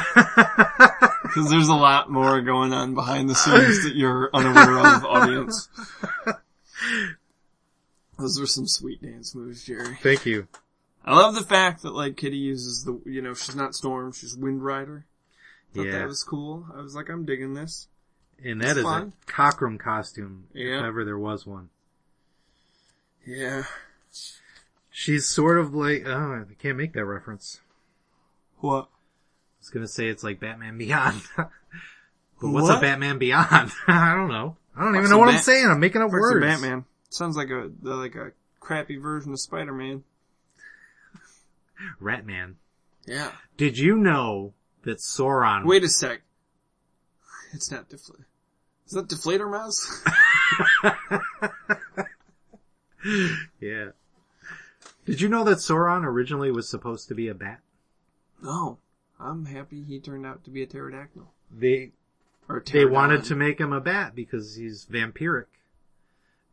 [1.21, 5.69] Because there's a lot more going on behind the scenes that you're unaware of, audience.
[8.17, 9.95] Those were some sweet dance moves, Jerry.
[10.01, 10.47] Thank you.
[11.05, 14.35] I love the fact that like Kitty uses the, you know, she's not Storm, she's
[14.35, 15.05] Wind Rider.
[15.75, 15.99] Thought Yeah.
[15.99, 16.65] that was cool.
[16.75, 17.87] I was like, I'm digging this.
[18.43, 19.13] And that It's is fun.
[19.27, 20.79] a Cockrum costume, Yeah.
[20.79, 21.69] if ever there was one.
[23.25, 23.63] Yeah.
[24.91, 27.61] She's sort of like, oh, I can't make that reference.
[28.59, 28.85] What?
[28.85, 31.21] I was gonna say it's like Batman Beyond.
[31.37, 31.49] but
[32.41, 33.71] what's a Batman Beyond?
[33.87, 34.57] I don't know.
[34.75, 35.67] I don't What's even know what I'm saying.
[35.67, 36.45] I'm making up Where's words.
[36.45, 36.85] Batman?
[37.09, 40.03] Sounds like a like a crappy version of Spider Man.
[42.01, 42.55] Ratman.
[43.05, 43.31] Yeah.
[43.57, 45.65] Did you know that Sauron?
[45.65, 46.21] Wait a sec.
[47.53, 48.21] It's not deflate.
[48.85, 50.03] Is that Deflator Mouse?
[53.59, 53.89] Yeah.
[55.09, 57.61] Did you know that Sauron originally was supposed to be a bat?
[58.43, 58.77] no.
[59.19, 61.33] I'm happy he turned out to be a pterodactyl.
[61.51, 61.93] They
[62.47, 65.47] Or They wanted to make him a bat because he's vampiric.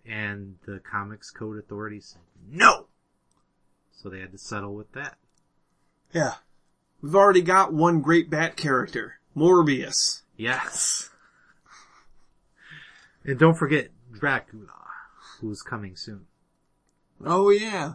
[0.07, 2.86] And the Comics Code Authority said no!
[3.92, 5.18] So they had to settle with that.
[6.14, 6.36] Yeah.
[7.02, 10.22] We've already got one great bat character, Morbius.
[10.38, 11.11] Yes!
[13.22, 14.72] And don't forget Dracula,
[15.40, 16.26] who's coming soon.
[17.22, 17.94] Oh yeah.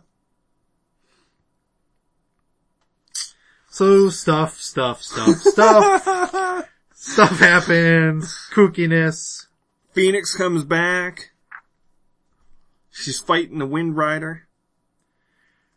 [3.74, 9.46] So stuff, stuff, stuff, stuff, stuff happens, kookiness.
[9.94, 11.32] Phoenix comes back.
[12.92, 14.46] She's fighting the Wind Rider.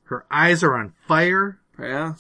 [0.07, 1.61] Her eyes are on fire.
[1.79, 2.15] Yeah.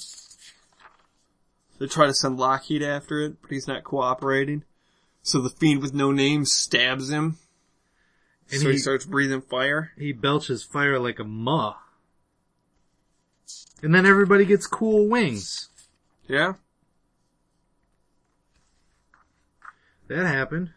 [1.80, 4.62] They try to send Lockheed after it, but he's not cooperating.
[5.24, 7.38] So the fiend with no name stabs him.
[8.52, 9.90] And so he he- starts breathing fire.
[9.98, 11.74] He belches fire like a muh.
[13.82, 15.68] And then everybody gets cool wings.
[16.26, 16.54] Yeah?
[20.08, 20.70] That happened.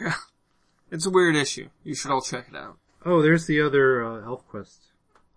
[0.00, 0.14] Yeah.
[0.90, 1.68] It's a weird issue.
[1.84, 2.78] You should all check it out.
[3.04, 4.80] Oh, there's the other uh, Elf Quest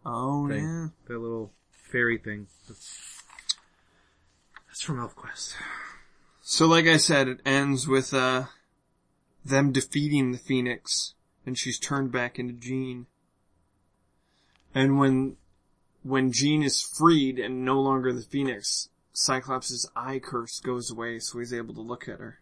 [0.05, 0.63] Oh thing.
[0.63, 0.87] yeah.
[1.07, 2.47] That little fairy thing.
[2.67, 3.09] That's
[4.81, 5.55] from Elf Quest.
[6.41, 8.45] So like I said, it ends with, uh,
[9.45, 11.13] them defeating the Phoenix,
[11.45, 13.05] and she's turned back into Jean.
[14.73, 15.37] And when,
[16.03, 21.39] when Jean is freed and no longer the Phoenix, Cyclops' eye curse goes away, so
[21.39, 22.39] he's able to look at her.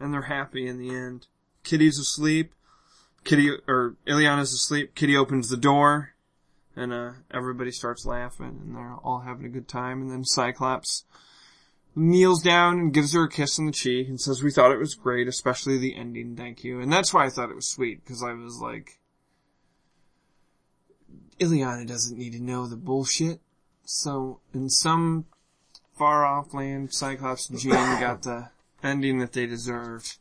[0.00, 1.26] And they're happy in the end.
[1.62, 2.52] Kitty's asleep.
[3.24, 4.94] Kitty, or Illyana's asleep.
[4.94, 6.14] Kitty opens the door,
[6.76, 11.04] and, uh, everybody starts laughing, and they're all having a good time, and then Cyclops
[11.96, 14.78] kneels down and gives her a kiss on the cheek and says, we thought it
[14.78, 16.80] was great, especially the ending, thank you.
[16.80, 18.98] And that's why I thought it was sweet, because I was like,
[21.40, 23.40] Illyana doesn't need to know the bullshit.
[23.84, 25.26] So, in some
[25.92, 28.50] far off land, Cyclops and Jean got the
[28.82, 30.18] ending that they deserved.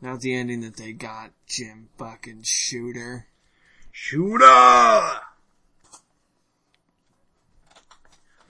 [0.00, 3.26] Not the ending that they got, Jim fucking Shooter.
[3.90, 5.20] Shooter!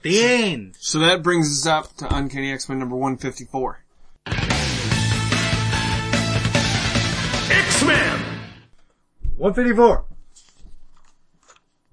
[0.01, 0.75] The end!
[0.79, 3.83] So that brings us up to Uncanny X-Men number 154.
[7.49, 8.19] X-Men!
[9.37, 10.05] 154.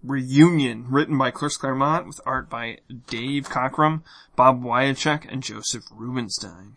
[0.02, 4.02] Reunion, written by Chris Claremont with art by Dave Cockrum,
[4.36, 6.74] Bob Wiacek, and Joseph Rubinstein.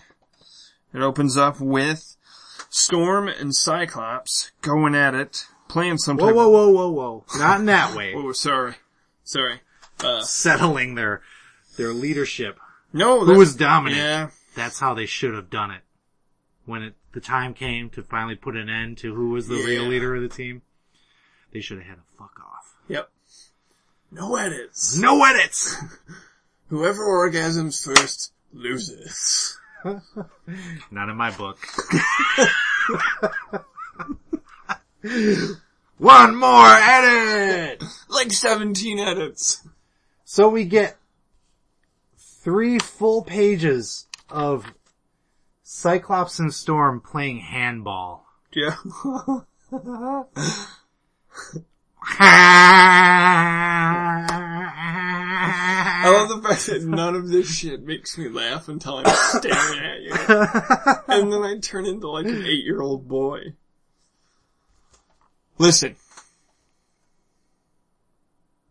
[0.93, 2.15] It opens up with
[2.69, 7.25] Storm and Cyclops going at it, playing some Whoa, type whoa, of- whoa, whoa, whoa.
[7.39, 8.13] Not in that way.
[8.15, 8.75] Oh, sorry.
[9.23, 9.61] Sorry.
[10.03, 11.21] Uh, Settling their,
[11.77, 12.59] their leadership.
[12.91, 14.01] no, Who was dominant?
[14.01, 14.29] Yeah.
[14.55, 15.81] That's how they should have done it.
[16.65, 19.83] When it, the time came to finally put an end to who was the real
[19.83, 20.61] leader of the team,
[21.51, 22.62] they should have had a fuck off.
[24.13, 24.21] Yep.
[24.21, 24.97] No edits.
[24.97, 25.75] No edits!
[26.67, 29.59] Whoever orgasms first loses.
[30.91, 31.59] Not in my book.
[35.97, 37.83] One more edit!
[38.09, 39.67] Like 17 edits.
[40.25, 40.97] So we get
[42.17, 44.65] three full pages of
[45.63, 48.25] Cyclops and Storm playing handball.
[48.53, 48.75] Yeah.
[56.05, 59.79] I love the fact that none of this shit makes me laugh until I'm staring
[59.79, 60.11] at you.
[61.07, 63.53] And then I turn into like an eight year old boy.
[65.57, 65.95] Listen.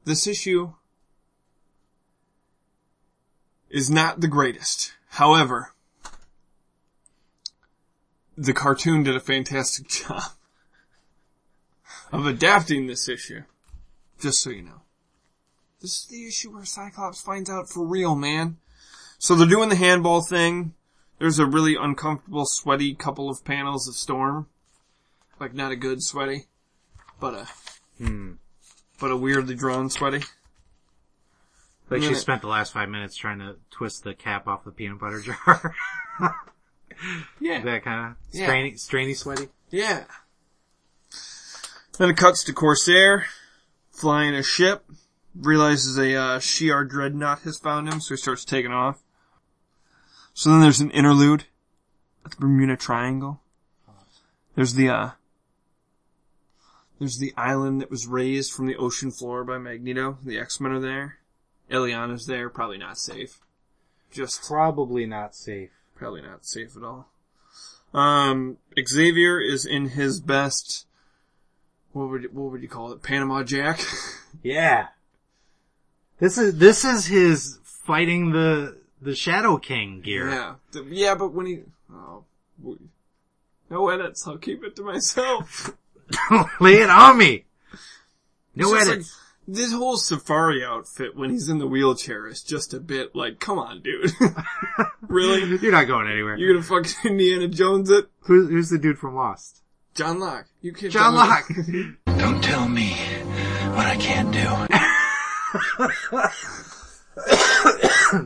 [0.05, 0.73] This issue
[3.71, 4.93] is not the greatest.
[5.11, 5.73] However,
[8.37, 10.33] the cartoon did a fantastic job
[12.13, 13.43] of adapting this issue.
[14.21, 14.83] Just so you know.
[15.81, 18.59] This is the issue where Cyclops finds out for real, man.
[19.19, 20.75] So they're doing the handball thing.
[21.19, 24.47] There's a really uncomfortable, sweaty couple of panels of Storm.
[25.41, 26.47] Like not a good sweaty,
[27.19, 27.49] but a,
[27.99, 28.33] Hmm.
[29.01, 30.23] but a weirdly drawn sweaty.
[31.91, 34.99] Like she spent the last five minutes trying to twist the cap off the peanut
[35.01, 35.75] butter jar.
[37.41, 37.61] Yeah.
[37.63, 38.47] that kind of Yeah.
[38.49, 39.49] strainy, strainy, sweaty.
[39.71, 40.05] Yeah.
[41.99, 43.27] Then it cuts to Corsair,
[43.91, 44.85] flying a ship,
[45.35, 49.03] realizes a uh, Shi'ar dreadnought has found him, so he starts taking off.
[50.35, 51.45] So then there's an interlude
[52.25, 53.41] at the Bermuda Triangle.
[54.55, 55.11] There's the uh,
[56.99, 60.19] there's the island that was raised from the ocean floor by Magneto.
[60.25, 61.19] The X-Men are there.
[61.71, 63.41] Illyana's there, probably not safe.
[64.11, 65.71] Just Probably not safe.
[65.97, 67.09] probably not safe at all.
[67.95, 70.87] Um, Xavier is in his best.
[71.93, 73.03] What would what would you call it?
[73.03, 73.81] Panama Jack.
[74.43, 74.89] Yeah.
[76.19, 80.31] This is, this is his fighting the, the Shadow King gear.
[80.31, 80.55] yeah,
[80.89, 81.61] yeah, but when he
[81.93, 82.25] oh,
[83.69, 84.27] No edits.
[84.27, 85.71] I'll keep it to myself.
[86.61, 87.45] Lay it on me.
[88.55, 89.19] No It's edits.
[89.49, 93.39] like, this whole safari outfit when he's in the wheelchair is just a bit like,
[93.41, 94.13] come on, dude.
[95.03, 95.59] really?
[95.59, 96.37] You're not going anywhere.
[96.37, 98.09] You're gonna fucking Indiana Jones it?
[98.21, 99.62] Who's, who's the dude from Lost?
[99.95, 100.47] John Locke.
[100.61, 102.19] You can't John tell me- Locke.
[102.19, 102.91] Don't tell me
[103.75, 104.49] what I can't do.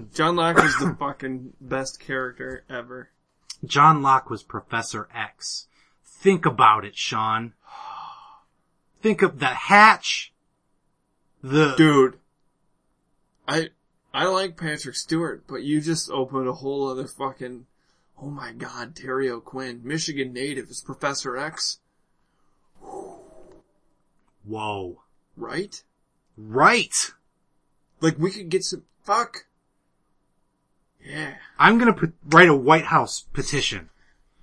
[0.14, 3.10] John Locke is the fucking best character ever.
[3.64, 5.66] John Locke was Professor X.
[6.04, 7.54] Think about it, Sean.
[9.02, 10.32] Think of the hatch.
[11.42, 12.18] The Dude.
[13.46, 13.68] I,
[14.12, 17.66] I like Patrick Stewart, but you just opened a whole other fucking,
[18.20, 21.80] oh my god, Terry O'Quinn, Michigan native is Professor X,
[24.44, 25.02] whoa,
[25.36, 25.82] right?
[26.36, 27.12] right.
[28.00, 29.46] Like we could get some, fuck.
[31.04, 31.34] Yeah.
[31.58, 33.90] I'm gonna put, write a White House petition.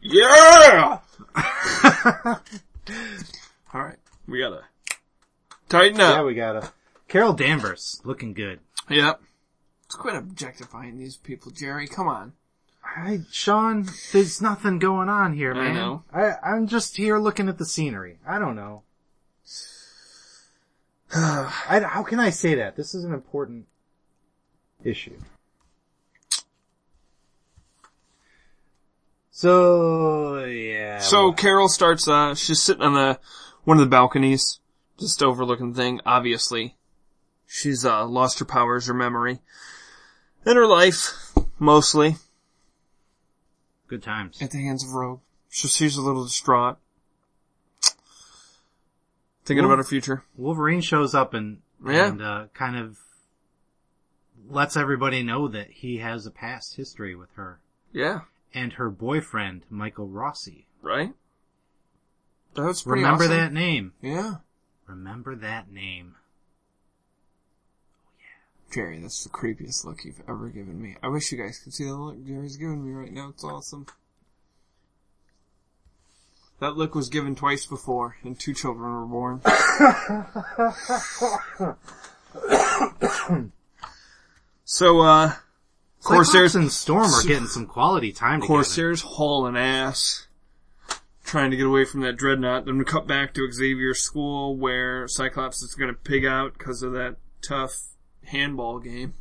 [0.02, 1.00] Yeah!
[3.74, 4.64] Alright, we gotta
[5.70, 6.18] tighten up.
[6.18, 6.72] Yeah, we gotta.
[7.08, 8.60] Carol Danvers, looking good.
[8.90, 9.22] Yep.
[9.84, 11.88] Let's quit objectifying these people, Jerry.
[11.88, 12.34] Come on.
[12.96, 15.72] I, Sean, there's nothing going on here, man.
[15.72, 16.04] I know.
[16.14, 18.20] I, I'm just here looking at the scenery.
[18.28, 18.84] I don't know.
[21.16, 22.76] I, how can I say that?
[22.76, 23.66] This is an important
[24.84, 25.18] issue.
[29.32, 31.00] So, yeah.
[31.00, 33.20] So well, Carol starts, uh, she's sitting on the,
[33.64, 34.60] one of the balconies,
[35.00, 36.76] just overlooking the thing, obviously.
[37.48, 39.40] She's, uh, lost her powers, her memory.
[40.46, 42.18] And her life, mostly,
[43.94, 44.42] good times.
[44.42, 45.20] at the hands of Rogue.
[45.50, 46.78] So she's a little distraught.
[49.46, 50.24] Thinking Well- about her future.
[50.36, 52.08] Wolverine shows up and, Yeah.
[52.08, 53.00] and, uh, kind of
[54.48, 57.60] lets everybody know that he has a past history with her
[57.92, 58.22] Yeah,
[58.54, 60.68] and her boyfriend, Michael Rossi.
[60.82, 61.14] right?
[62.56, 63.36] That's pretty Remember awesome.
[63.38, 63.94] that name.
[64.02, 64.36] Yeah.
[64.88, 66.16] Remember that name.
[68.74, 70.96] Jerry, that's the creepiest look you've ever given me.
[71.04, 73.30] I wish you guys could see the look Jerry's giving me right now.
[73.30, 73.86] It's awesome.
[76.60, 79.42] That look was given twice before, and two children were born.
[84.64, 85.34] so, uh,
[86.04, 88.56] Corsairs, and Storm are getting some quality time together.
[88.56, 90.26] Corsairs hauling ass,
[91.24, 92.66] trying to get away from that dreadnought.
[92.66, 96.94] Then we cut back to Xavier's school where Cyclops is gonna pig out because of
[96.94, 97.93] that tough
[98.26, 99.14] handball game.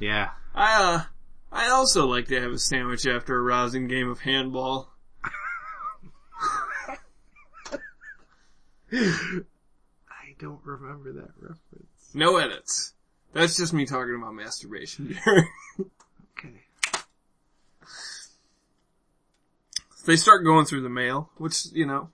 [0.00, 0.30] Yeah.
[0.54, 1.02] I, uh,
[1.50, 4.92] I also like to have a sandwich after a rousing game of handball.
[8.92, 12.14] I don't remember that reference.
[12.14, 12.94] No edits.
[13.32, 15.18] That's just me talking about masturbation.
[16.38, 16.62] Okay.
[20.06, 22.10] they start going through the mail, which, you know,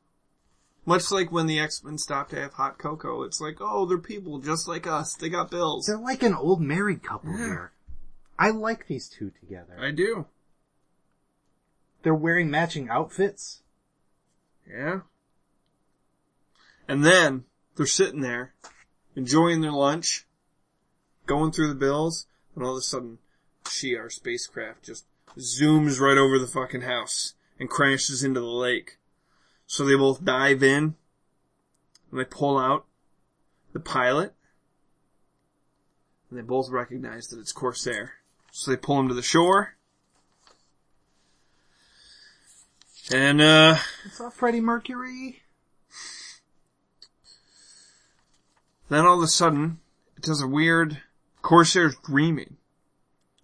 [0.87, 4.39] much like when the X-Men stopped to have hot cocoa, it's like, oh, they're people
[4.39, 5.14] just like us.
[5.14, 5.87] They got bills.
[5.87, 7.72] They're like an old married couple here.
[8.39, 9.78] I like these two together.
[9.80, 10.26] I do.
[12.03, 13.62] They're wearing matching outfits.
[14.68, 15.01] Yeah.
[16.87, 17.45] And then
[17.76, 18.55] they're sitting there,
[19.16, 20.26] enjoying their lunch,
[21.26, 23.18] going through the bills, and all of a sudden,
[23.64, 25.07] Shi'ar spacecraft, just
[25.39, 28.99] zooms right over the fucking house and crashes into the lake.
[29.67, 30.95] So they both dive in,
[32.11, 32.87] and they pull out
[33.73, 34.35] the pilot,
[36.31, 38.15] and they both recognize that it's Corsair.
[38.53, 39.75] So they pull him to the shore,
[43.12, 45.43] and uh, It's not Freddie Mercury.
[48.89, 49.81] Then all of a sudden,
[50.17, 51.03] it does a weird
[51.43, 52.57] Corsair's dreaming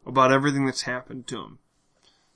[0.07, 1.59] about everything that's happened to him.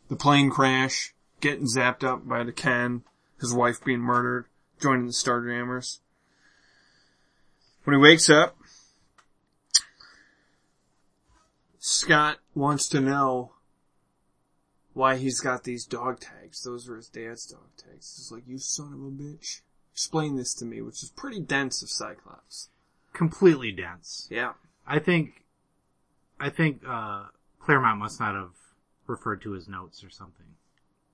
[0.08, 3.02] The plane crash, getting zapped up by D'Ken,
[3.40, 4.46] his wife being murdered,
[4.80, 5.98] joining the Starjammers.
[7.84, 8.56] When he wakes up,
[11.78, 13.52] Scott wants to know
[14.94, 16.62] why he's got these dog tags.
[16.62, 18.14] Those are his dad's dog tags.
[18.16, 19.60] He's like, you son of a bitch.
[19.92, 22.70] Explain this to me, which is pretty dense of Cyclops.
[23.12, 24.26] Completely dense.
[24.30, 24.52] Yeah.
[24.86, 25.44] I think,
[26.40, 27.26] I think, uh,
[27.60, 28.54] Claremont must not have
[29.06, 30.46] referred to his notes or something.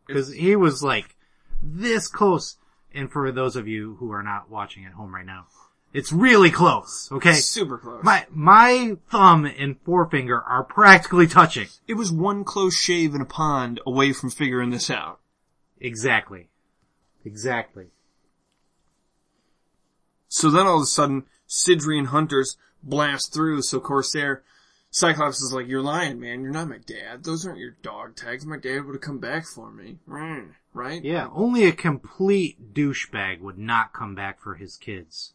[0.09, 1.17] Cause he was like
[1.63, 2.57] this close.
[2.93, 5.47] And for those of you who are not watching at home right now,
[5.93, 7.35] it's really close, okay?
[7.35, 8.05] Super close.
[8.05, 11.67] My, my thumb and forefinger are practically touching.
[11.89, 15.19] it was one close shave in a pond away from figuring this out.
[15.81, 16.49] Exactly.
[17.25, 17.87] Exactly.
[20.29, 24.43] So then all of a sudden, Sidrian Hunters blast through, so Corsair
[24.93, 26.43] Cyclops is like, you're lying, man.
[26.43, 27.23] You're not my dad.
[27.23, 28.45] Those aren't your dog tags.
[28.45, 29.99] My dad would have come back for me.
[30.73, 31.03] Right?
[31.05, 35.33] Yeah, only a complete douchebag would not come back for his kids.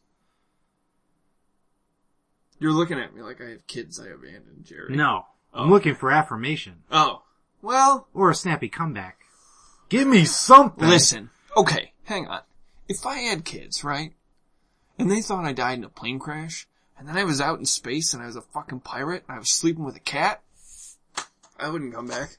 [2.59, 4.95] You're looking at me like I have kids I abandoned, Jerry.
[4.95, 5.25] No.
[5.53, 5.71] I'm Oh.
[5.71, 6.83] looking for affirmation.
[6.91, 7.23] Oh.
[7.61, 9.19] Well, Or a snappy comeback.
[9.89, 10.87] Give me something!
[10.87, 11.29] listen.
[11.55, 12.41] Okay, hang on.
[12.87, 14.13] If I had kids, right?
[14.99, 16.67] And they thought I died in a plane crash,
[16.97, 19.39] and then I was out in space and I was a fucking pirate and I
[19.39, 20.41] was sleeping with a cat,
[21.59, 22.37] I wouldn't come back.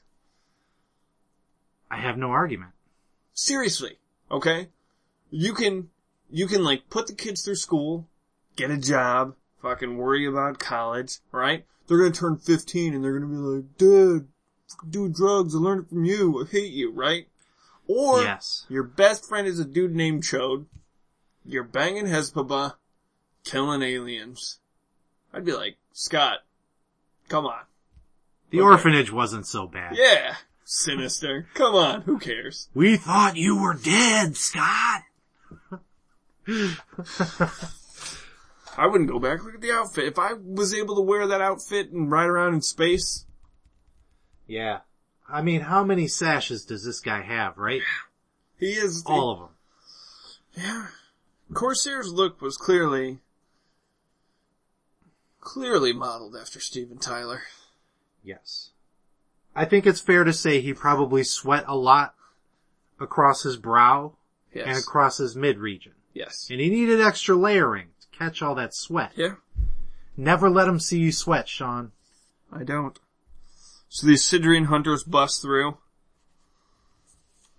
[1.89, 2.71] I have no argument.
[3.33, 3.97] Seriously,
[4.31, 4.69] okay?
[5.29, 5.89] You can,
[6.29, 8.07] you can like put the kids through school,
[8.55, 11.65] get a job, fucking worry about college, right?
[11.87, 14.27] They're gonna turn 15 and they're gonna be like, dude,
[14.89, 17.27] do drugs, I learned it from you, I hate you, right?
[17.87, 18.65] Or, Yes.
[18.67, 20.65] your best friend is a dude named Chode,
[21.45, 22.75] you're banging Hepzibah,
[23.47, 24.59] killing aliens.
[25.33, 26.39] I'd be like, Scott,
[27.29, 27.61] come on.
[28.49, 28.65] The Okay.
[28.65, 29.95] orphanage wasn't so bad.
[29.97, 31.47] Yeah, sinister.
[31.53, 32.69] Come on, who cares?
[32.73, 35.03] We thought you were dead, Scott!
[38.77, 39.43] I wouldn't go back.
[39.43, 40.05] Look at the outfit.
[40.05, 43.25] If I was able to wear that outfit and ride around in space,
[44.47, 44.79] Yeah.
[45.29, 47.81] I mean, how many sashes does this guy have, right?
[48.57, 49.49] he is the, All of them.
[50.55, 50.87] Yeah.
[51.53, 53.19] Corsair's look was clearly,
[55.47, 57.43] clearly modeled after Steven Tyler.
[58.21, 58.71] Yes.
[59.55, 62.15] I think it's fair to say he probably sweat a lot
[62.99, 64.17] across his brow
[64.53, 65.93] and across his mid region.
[66.13, 66.49] yes.
[66.51, 69.13] And he needed extra layering to catch all that sweat.
[69.15, 69.35] Yeah.
[70.17, 71.93] Never let him see you sweat, Sean.
[72.51, 72.99] I don't.
[73.87, 75.77] So these Sidrian hunters bust through.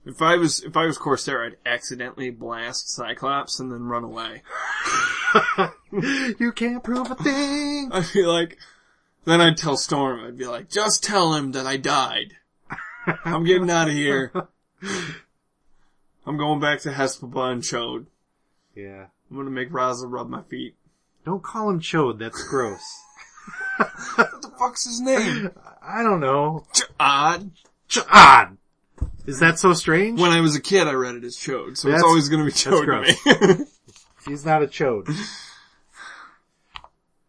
[0.05, 4.43] If I was, if I was Corsair, I'd accidentally blast Cyclops and then run away.
[6.39, 7.91] you can't prove a thing.
[7.93, 8.59] I'd be like,
[9.25, 12.35] then I'd tell Storm, I'd be like, just tell him that I died.
[13.25, 14.33] I'm getting out of here.
[16.27, 18.07] I'm going back to Hepzibah and Chode.
[18.75, 19.07] Yeah.
[19.31, 20.75] I'm gonna make Raza rub my feet.
[21.25, 22.83] Don't call him Chode, that's gross.
[24.17, 25.51] What the fuck's his name?
[25.83, 26.67] I don't know.
[26.99, 27.51] Odd.
[27.89, 28.59] Chod!
[29.27, 30.21] Is that so strange?
[30.21, 32.45] When I was a kid, I read it as Chode, so That's- it's always gonna
[32.45, 33.65] be Chode to me.
[34.29, 35.09] He's not a chode.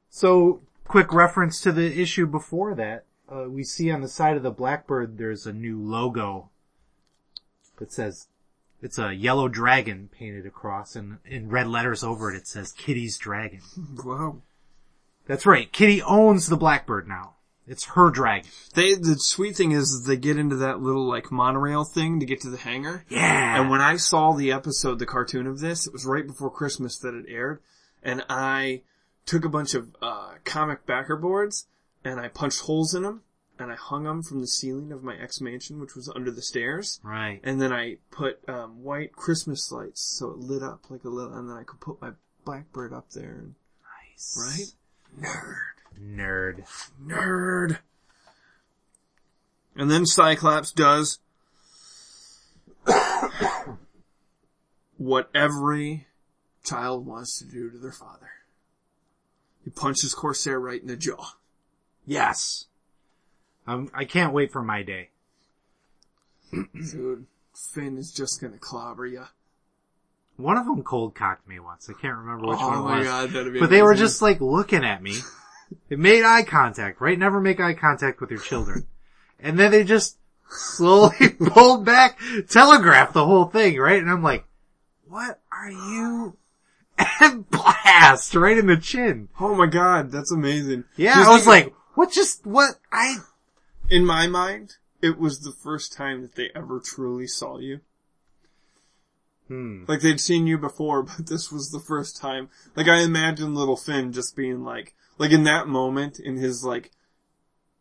[0.09, 3.05] so, quick reference to the issue before that.
[3.31, 6.49] Uh, we see on the side of the Blackbird there's a new logo
[7.77, 8.27] that says,
[8.81, 13.17] it's a yellow dragon painted across and in red letters over it it says Kitty's
[13.17, 13.61] Dragon.
[14.03, 14.41] wow.
[15.27, 17.35] That's right, Kitty owns the Blackbird now.
[17.69, 18.49] It's her dragon.
[18.73, 22.41] They, the sweet thing is, they get into that little like monorail thing to get
[22.41, 23.05] to the hangar.
[23.09, 23.61] Yeah!
[23.61, 26.97] And when I saw the episode, the cartoon of this, it was right before Christmas
[26.99, 27.61] that it aired,
[28.03, 28.81] and I
[29.25, 31.67] took a bunch of uh, comic backer boards
[32.03, 33.21] and I punched holes in them
[33.59, 36.41] and I hung them from the ceiling of my ex mansion, which was under the
[36.41, 36.99] stairs.
[37.03, 37.39] right.
[37.43, 41.33] And then I put um, white Christmas lights so it lit up like a little,
[41.33, 42.11] and then I could put my
[42.45, 43.35] blackbird up there.
[43.37, 43.55] And,
[44.15, 44.73] Nice.
[45.19, 45.23] right?
[45.27, 46.65] Nerd, Nerd.
[47.03, 47.79] nerd.
[49.75, 51.19] And then Cyclops does
[54.97, 56.07] what every
[56.63, 58.29] child wants to do to their father.
[59.63, 61.33] He punches Corsair right in the jaw.
[62.05, 62.65] Yes.
[63.67, 65.09] Um, I can't wait for my day.
[66.51, 67.27] Dude,
[67.73, 69.25] Finn is just gonna clobber you.
[70.37, 71.89] One of them cold cocked me once.
[71.89, 73.07] I can't remember which one oh it my was.
[73.31, 75.15] god, But they were just like looking at me.
[75.89, 77.17] They made eye contact, right?
[77.17, 78.85] Never make eye contact with your children.
[79.41, 80.17] And then they just
[80.49, 84.01] slowly pulled back, telegraphed the whole thing, right?
[84.01, 84.43] And I'm like,
[85.07, 86.35] what are you?
[87.21, 89.29] And blast right in the chin.
[89.39, 90.83] Oh my god, that's amazing.
[90.97, 93.19] Yeah, Just I was think- like, what just, what, I,
[93.89, 97.79] in my mind, it was the first time that they ever truly saw you.
[99.47, 99.85] hmm.
[99.87, 102.49] Like they'd seen you before, but this was the first time.
[102.75, 106.89] Like I imagine little Finn just being like, like in that moment in his like,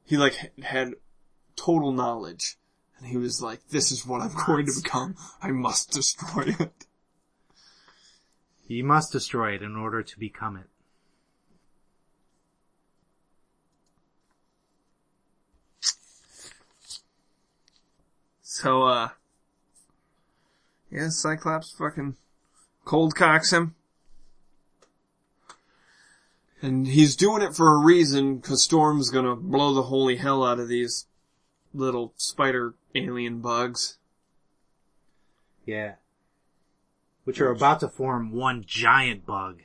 [0.05, 0.95] he like had
[1.57, 2.59] total knowledge.
[2.99, 5.15] And he was like, this is what I'm going to become.
[5.41, 6.87] I must destroy it.
[8.67, 10.67] You must destroy it in order to become it.
[18.43, 19.09] So, uh,
[20.91, 22.17] yeah, Cyclops fucking
[22.85, 23.77] cold cocks him.
[26.61, 30.59] And he's doing it for a reason, cause Storm's gonna blow the holy hell out
[30.59, 31.07] of these
[31.73, 33.97] little spider alien bugs.
[35.65, 35.95] Yeah.
[37.25, 39.61] Which are about to form one giant bug.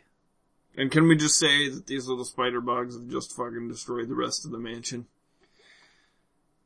[0.75, 4.15] And can we just say that these little spider bugs have just fucking destroyed the
[4.15, 5.05] rest of the mansion?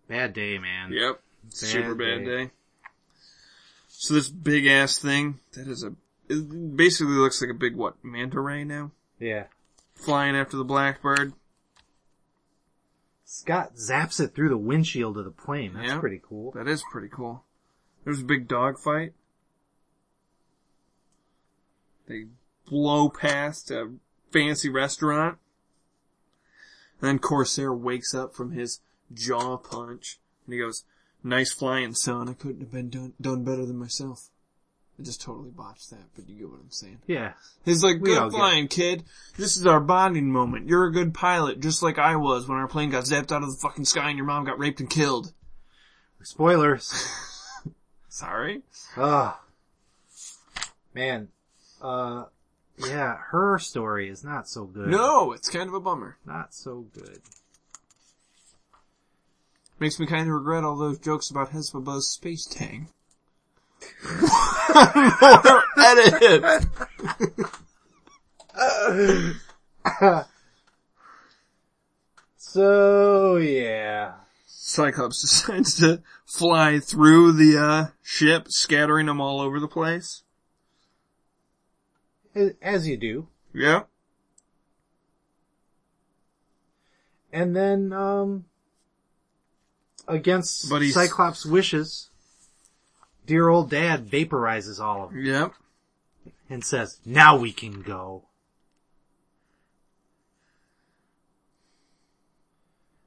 [0.07, 0.91] Bad day, man.
[0.91, 1.21] Yep.
[1.49, 2.45] Super bad day.
[2.45, 2.51] day.
[3.89, 5.93] So this big ass thing, that is a,
[6.29, 8.91] it basically looks like a big what, manta ray now?
[9.19, 9.45] Yeah.
[9.97, 11.33] Flying after the blackbird.
[13.25, 15.73] Scott zaps it through the windshield of the plane.
[15.73, 15.99] That's Yeah.
[15.99, 16.51] pretty cool.
[16.51, 17.43] That is pretty cool.
[18.05, 19.13] There's a big dog fight.
[22.07, 22.27] They
[22.65, 23.95] blow past a
[24.31, 25.39] fancy restaurant.
[27.01, 28.79] And then Corsair wakes up from his
[29.13, 30.85] jaw punch and he goes,
[31.21, 34.29] nice flying son, I couldn't have been done, done better than myself.
[34.99, 36.99] I just totally botched that, but you get what I'm saying.
[37.05, 37.33] Yeah.
[37.63, 39.03] He's like, We all good get flying, kid.
[39.37, 40.67] This is our bonding moment.
[40.67, 43.51] You're a good pilot, just like I was when our plane got zapped out of
[43.51, 45.33] the fucking sky and your mom got raped and killed.
[46.23, 47.07] Spoilers.
[48.09, 48.63] Sorry?
[48.97, 49.35] Ugh.
[50.95, 51.27] Man.
[51.79, 52.25] Uh,
[52.77, 54.87] yeah, her story is not so good.
[54.87, 56.17] No, it's kind of a bummer.
[56.25, 57.21] Not so good.
[59.79, 62.89] Makes me kind of regret all those jokes about Hepzibah's space tang.
[65.77, 66.65] Edit it.
[72.57, 74.13] So, yeah.
[74.47, 80.23] Cyclops decides to fly through the uh, ship, scattering them all over the place.
[82.61, 83.27] As you do.
[83.53, 83.83] Yeah.
[87.31, 88.45] And then, um,
[90.07, 92.09] against But Cyclops' wishes,
[93.27, 95.53] dear old dad vaporizes all of them Yep.
[96.49, 98.23] and says, now we can go.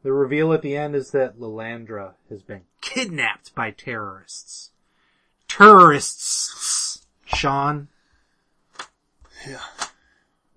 [0.02, 4.70] The reveal at the end is that Lilandra has been kidnapped by terrorists.
[5.48, 7.06] Terrorists!
[7.26, 7.88] Sean,
[9.46, 9.62] Yeah.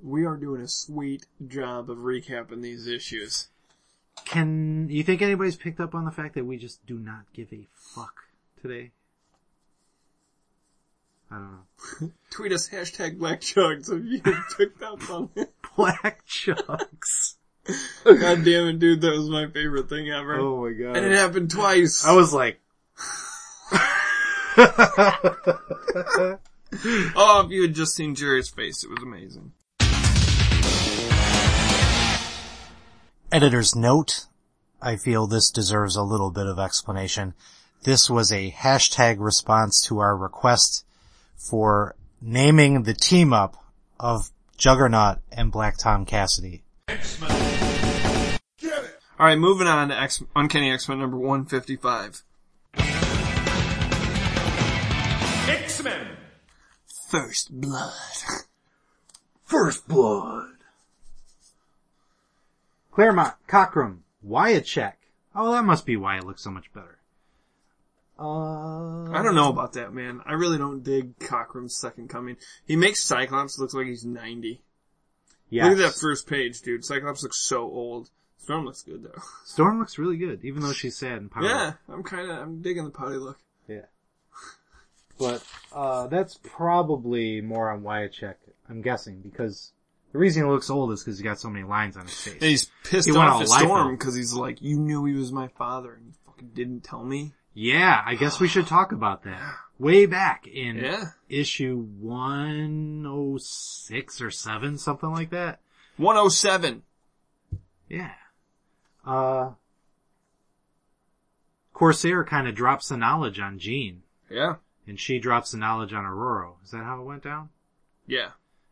[0.02, 3.48] We are doing a sweet job of recapping these issues.
[4.26, 7.52] can you think anybody's picked up on the fact that we just do not give
[7.54, 8.24] a fuck
[8.62, 8.92] today?
[11.34, 12.12] I don't know.
[12.30, 14.22] Tweet us hashtag Black Chugs if you
[14.56, 15.52] picked up on it.
[15.76, 17.38] Black chunks.
[18.04, 20.36] God damn it, dude, that was my favorite thing ever.
[20.36, 20.98] Oh my god.
[20.98, 22.06] And it happened twice.
[22.06, 22.60] I was like,
[27.16, 29.54] oh, if you had just seen Jerry's face, it was amazing.
[33.32, 34.28] Editor's note.
[34.82, 37.34] I feel this deserves a little bit of explanation.
[37.84, 40.86] This was a hashtag response to our request
[41.50, 43.58] for naming the team up
[44.00, 46.64] of Juggernaut and Black Tom Cassidy.
[49.20, 52.24] Alright, moving on to X- Uncanny X-Men number 155.
[55.48, 56.08] X-Men.
[57.10, 57.92] First Blood.
[59.44, 60.50] First Blood.
[62.92, 64.94] Claremont, Cockrum, Wiacek.
[65.36, 67.00] Oh, that must be why it looks so much better.
[68.20, 70.22] Uh, I don't know about that, man.
[70.26, 72.38] I really don't dig Cockrum's second coming.
[72.66, 74.62] He makes Cyclops look like he's 90.
[75.50, 75.64] yes.
[75.64, 76.86] Look at that first page, dude.
[76.86, 78.10] Cyclops looks so old.
[78.38, 79.22] Storm looks good though.
[79.46, 81.52] Storm looks really good, even though she's sad and powerless.
[81.52, 83.40] Yeah, I'm kinda, I'm digging the potty look.
[83.68, 83.86] Yeah.
[85.18, 88.36] But, uh, that's probably more on Wiacek,
[88.70, 89.72] I'm guessing, because
[90.12, 92.34] the reason he looks old is because he got so many lines on his face.
[92.34, 93.48] And he's pissed He off at.
[93.48, 97.04] Storm because he's like, you knew he was my father and you fucking didn't tell
[97.04, 97.34] me.
[97.54, 99.42] Yeah, I guess we should talk about that.
[99.80, 101.06] Way back in Yeah.
[101.30, 105.60] issue 106 or 7, something like that.
[105.98, 106.84] 107.
[107.90, 108.14] Yeah.
[109.06, 109.52] Uh,
[111.74, 114.56] Corsair kind of drops the knowledge on Jean, Yeah.
[114.88, 116.56] and she drops the knowledge on Ororo.
[116.64, 117.50] Is that how it went down?
[118.08, 118.32] Yeah.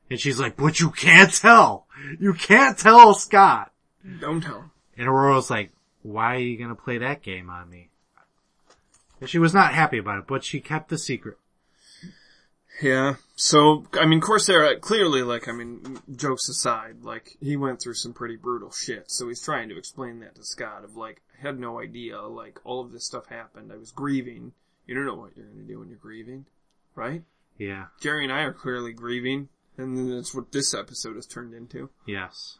[0.09, 1.88] And she's like, but you can't tell!
[2.19, 3.71] You can't tell Scott!
[4.19, 4.71] Don't tell him.
[4.97, 5.71] And Ororo's like,
[6.01, 7.89] why are you gonna play that game on me?
[9.22, 11.38] And she was not happy about it, but she kept the secret.
[12.82, 13.15] Yeah.
[13.36, 17.93] So, I mean, Corsair, uh, clearly, like, I mean, jokes aside, like, he went through
[17.93, 19.11] some pretty brutal shit.
[19.11, 22.59] So he's trying to explain that to Scott of like, I had no idea, like,
[22.63, 23.72] all of this stuff happened.
[23.72, 24.53] I was grieving.
[24.88, 26.45] You don't know what you're gonna do when you're grieving.
[26.95, 27.24] Right?
[27.57, 27.86] Yeah.
[27.99, 29.49] Jerry and I are clearly grieving.
[29.78, 31.89] And that's what this episode has turned into.
[32.05, 32.57] Yes.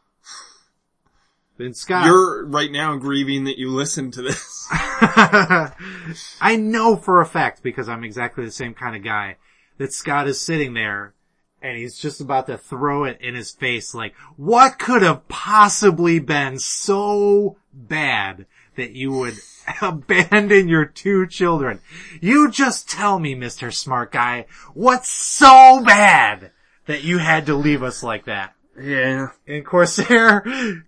[1.58, 2.06] Then Scott.
[2.06, 4.68] You're right now grieving that you listened to this.
[4.72, 9.38] I know for a fact, because I'm exactly the same kind of guy,
[9.78, 11.14] that Scott is sitting there
[11.62, 16.20] and he's just about to throw it in his face like, what could have possibly
[16.20, 18.46] been so bad
[18.76, 19.36] that you would
[19.82, 21.80] abandon your two children?
[22.20, 23.74] You just tell me, Mr.
[23.74, 26.52] Smart Guy, what's so bad
[26.88, 28.56] that you had to leave us like that?
[28.80, 29.30] Yeah.
[29.48, 30.44] And Corsair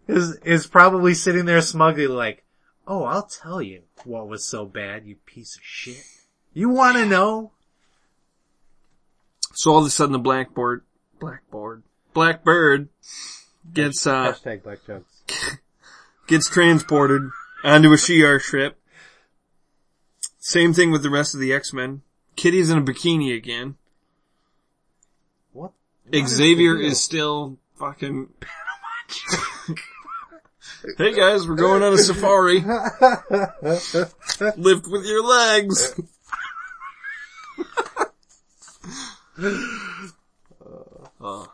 [0.08, 2.44] is, is probably sitting there smugly like,
[2.88, 6.04] oh, I'll tell you what was so bad, you piece of shit.
[6.54, 7.52] You wanna know?
[9.54, 10.84] So all of a sudden the blackboard,
[11.20, 12.90] blackboard, blackbird
[13.72, 15.58] gets, uh, Hashtag black jokes.
[16.28, 17.30] gets transported
[17.64, 18.78] onto a Shi'ar ship.
[20.40, 22.02] Same thing with the rest of the X-Men.
[22.36, 23.76] Kitty's in a bikini again.
[25.54, 25.72] What?
[26.14, 28.30] Xavier the is still fucking.
[30.98, 32.62] hey guys, we're going on a safari.
[34.58, 36.00] Lift with your legs.
[41.22, 41.46] Uh,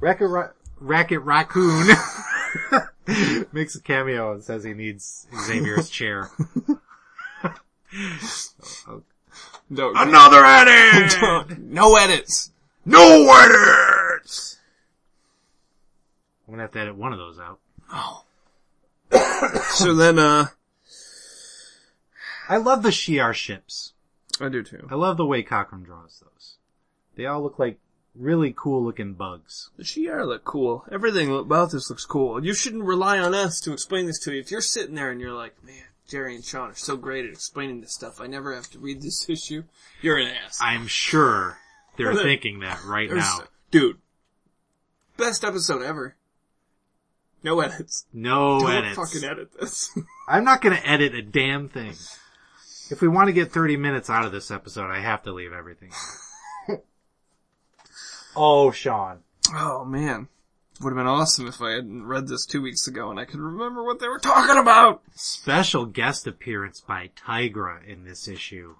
[0.00, 0.50] Racket, Ra-
[0.80, 1.86] Racket Raccoon
[3.52, 6.30] makes a cameo and says he needs Xavier's chair.
[9.70, 11.58] No, Another edit!
[11.60, 12.50] no edits.
[12.84, 14.57] no edits!
[16.48, 17.60] I'm gonna have to edit one of those out.
[17.92, 18.24] Oh.
[19.74, 20.46] so then, uh,
[22.48, 23.92] I love the Shi'ar ships.
[24.40, 24.88] I do too.
[24.90, 26.56] I love the way Cockrum draws those.
[27.16, 27.78] They all look like
[28.14, 29.70] really cool looking bugs.
[29.76, 30.84] The Shi'ar look cool.
[30.90, 32.42] Everything about this looks cool.
[32.42, 34.40] You shouldn't rely on us to explain this to you.
[34.40, 37.32] If you're sitting there and you're like, man, Jerry and Sean are so great at
[37.32, 39.64] explaining this stuff, I never have to read this issue.
[40.00, 40.58] You're an ass.
[40.62, 41.58] I'm sure
[41.98, 43.40] they're thinking that right now.
[43.70, 43.98] Dude.
[45.18, 46.14] Best episode ever.
[47.42, 48.06] No edits.
[48.12, 48.96] No Don't edits.
[48.96, 49.96] fucking edit this.
[50.28, 51.94] I'm not gonna edit a damn thing.
[52.90, 55.52] If we want to get 30 minutes out of this episode, I have to leave
[55.52, 55.92] everything.
[58.36, 59.18] oh, Sean.
[59.54, 60.28] oh man.
[60.80, 63.40] Would have been awesome if I hadn't read this two weeks ago and I could
[63.40, 65.02] remember what they were talking about.
[65.14, 68.76] Special guest appearance by Tigra in this issue.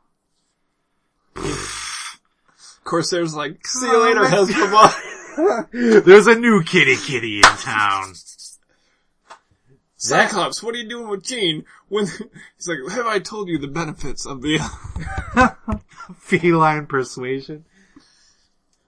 [1.34, 4.94] Of course there's like, see you later, Hepzibah.
[6.02, 8.14] There's a new kitty kitty in town.
[10.09, 11.64] Cyclops, what are you doing with Jean?
[11.88, 12.06] When,
[12.56, 14.59] he's like, have I told you the benefits of the,
[16.18, 17.64] Feline persuasion.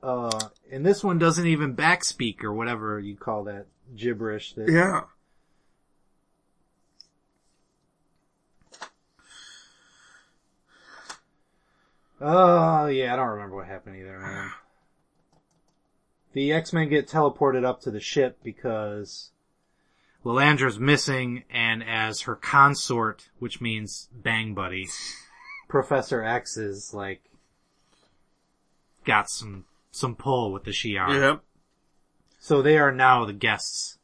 [0.03, 5.03] Uh, and this one doesn't even backspeak or whatever you call that gibberish that yeah.
[12.23, 14.51] Oh, yeah, I don't remember what happened either, man.
[16.33, 19.31] The X-Men get teleported up to the ship because
[20.25, 24.89] Lilandra's missing and as her consort, which means bang buddy,
[25.69, 27.23] Professor X is like,
[29.05, 31.13] got some, some pull with the Shi'ar.
[31.13, 31.41] Yep.
[32.39, 33.99] So they are now the guests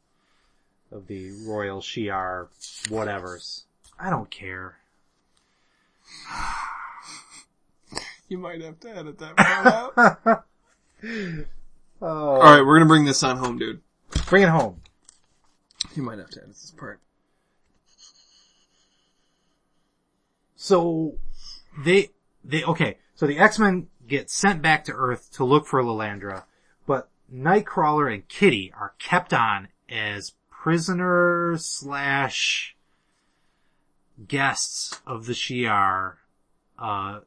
[0.91, 2.47] of the Royal Shi'ar
[2.87, 3.63] whatevers.
[3.99, 4.77] I don't care.
[8.29, 9.95] You might have to edit that part
[10.27, 10.43] out.
[11.99, 12.35] Oh.
[12.35, 13.81] Alright, we're gonna bring this on home, dude.
[14.27, 14.81] Bring it home.
[15.97, 16.99] You might have to edit this part.
[20.55, 21.15] So
[21.83, 22.09] they
[22.43, 22.99] they okay.
[23.15, 26.43] So the X Men get sent back to Earth to look for Lilandra,
[26.85, 32.75] but Nightcrawler and Kitty are kept on as prisoners slash
[34.27, 36.17] guests of the Shi'ar,
[36.77, 37.21] uh,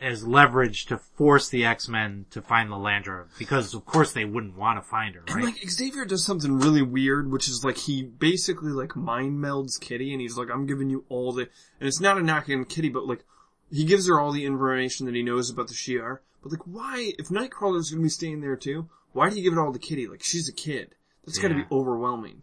[0.00, 4.56] as leverage to force the X Men to find Lilandra because of course they wouldn't
[4.56, 8.02] want to find her, And like Xavier does something really weird, which is like he
[8.02, 11.42] basically like mind melds Kitty and he's like, I'm giving you all the,
[11.78, 13.24] and it's not a knock on Kitty, but like,
[13.70, 16.18] he gives her all the information that he knows about the Shi'ar.
[16.42, 19.60] But like, why, if Nightcrawler's gonna be staying there too, why do you give it
[19.60, 20.06] all to Kitty?
[20.06, 20.94] Like, she's a kid.
[21.24, 22.42] That's gotta be overwhelming.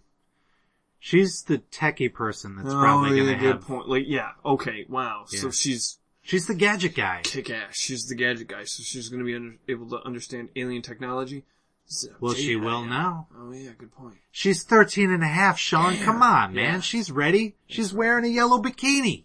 [0.99, 3.61] She's the techie person that's oh, probably gonna good have.
[3.61, 3.87] point.
[3.87, 5.25] Like, yeah, okay, wow.
[5.27, 7.21] So she's She's the gadget guy.
[7.23, 7.77] kick ass.
[7.77, 11.45] She's the gadget guy, so she's gonna be under, able to understand alien technology.
[11.85, 12.89] So, Well, she will yeah.
[12.89, 13.27] now.
[13.33, 14.15] Oh yeah, good point.
[14.29, 15.95] She's 13 and a half, Sean.
[15.95, 16.73] Yeah, Come on, man.
[16.75, 16.79] yeah.
[16.81, 17.55] She's ready.
[17.67, 19.23] She's wearing a yellow bikini.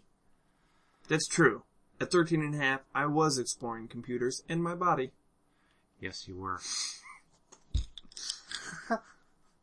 [1.09, 1.65] That's true.
[2.01, 5.11] At 13 and a half, I was exploring computers and my body.
[6.01, 6.61] Yes, you were.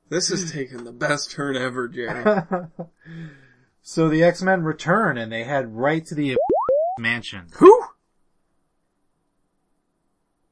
[0.10, 2.42] This has taken the best turn ever, Jerry.
[3.82, 6.38] So the X-Men return and they head right to the
[7.00, 7.47] mansion.
[7.60, 7.84] Who?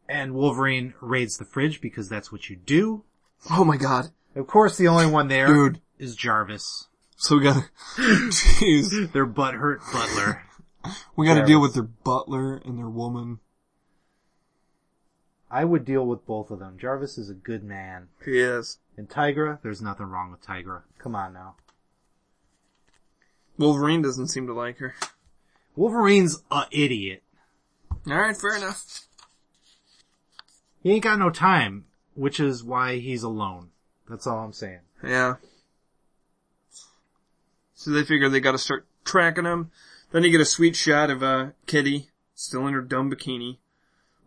[0.09, 3.03] And Wolverine raids the fridge because that's what you do.
[3.51, 4.07] Oh my god.
[4.35, 5.45] Of course, the only one there
[5.99, 6.17] is Dude.
[6.19, 6.87] Jarvis.
[7.17, 7.65] So we gotta,
[7.97, 9.11] jeez.
[9.11, 10.43] Their butthurt butler.
[11.15, 11.45] We gotta Yeah.
[11.47, 13.39] deal with their butler and their woman.
[15.49, 16.77] I would deal with both of them.
[16.77, 18.09] Jarvis is a good man.
[18.23, 18.79] He is.
[18.97, 20.83] And Tigra, there's nothing wrong with Tigra.
[20.99, 21.55] Come on now.
[23.57, 24.93] Wolverine doesn't seem to like her.
[25.77, 27.23] Wolverine's a idiot.
[28.09, 29.05] Alright, fair enough.
[30.81, 33.69] He ain't got no time, which is why he's alone.
[34.09, 34.79] That's all I'm saying.
[35.03, 35.35] Yeah.
[37.75, 39.71] So they figure they gotta start tracking him.
[40.11, 43.57] Then you get a sweet shot of, uh, Kitty, still in her dumb bikini,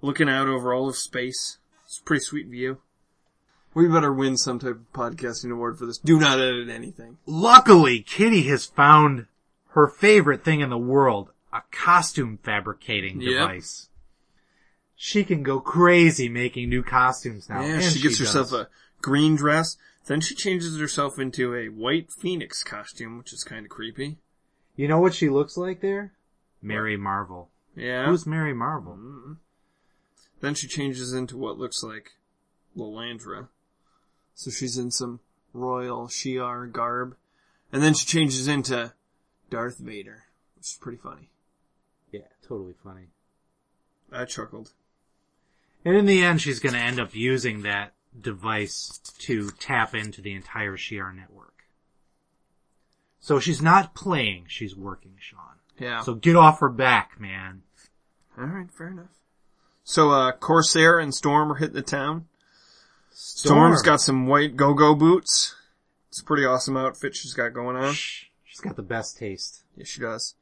[0.02, 1.58] looking out over all of space.
[1.84, 2.78] It's a pretty sweet view.
[3.74, 5.98] We better win some type of podcasting award for this.
[5.98, 7.18] Do not edit anything.
[7.26, 9.26] Luckily, Kitty has found
[9.70, 13.32] her favorite thing in the world, a costume fabricating Yep.
[13.32, 13.88] device.
[14.96, 17.62] She can go crazy making new costumes now.
[17.62, 18.60] Yeah, and she gets herself does.
[18.60, 18.68] a
[19.00, 19.76] green dress.
[20.06, 24.18] Then she changes herself into a white phoenix costume, which is kind of creepy.
[24.76, 26.12] You know what she looks like there?
[26.62, 27.50] Mary Marvel.
[27.74, 28.06] Yeah.
[28.06, 28.94] Who's Mary Marvel?
[28.94, 29.32] Mm-hmm.
[30.40, 32.12] Then she changes into what looks like
[32.76, 33.48] Lilandra.
[34.34, 35.20] So she's in some
[35.52, 37.16] royal Shi'ar garb.
[37.72, 38.92] And then she changes into
[39.50, 40.24] Darth Vader,
[40.56, 41.30] which is pretty funny.
[42.50, 43.06] Yeah, totally funny.
[44.12, 44.72] I chuckled.
[45.84, 50.20] And in the end, she's going to end up using that device to tap into
[50.20, 51.64] the entire Shi'ar network.
[53.20, 55.40] So she's not playing, she's working, Sean.
[55.78, 56.02] Yeah.
[56.02, 57.62] So get off her back, man.
[58.38, 59.20] Alright, fair enough.
[59.84, 62.26] So, uh, Corsair and Storm are hitting the town.
[63.12, 65.54] Storm's got some white go-go boots.
[66.08, 67.94] It's a pretty awesome outfit she's got going on.
[67.94, 69.62] She's got the best taste.
[69.76, 70.34] Yeah, she does.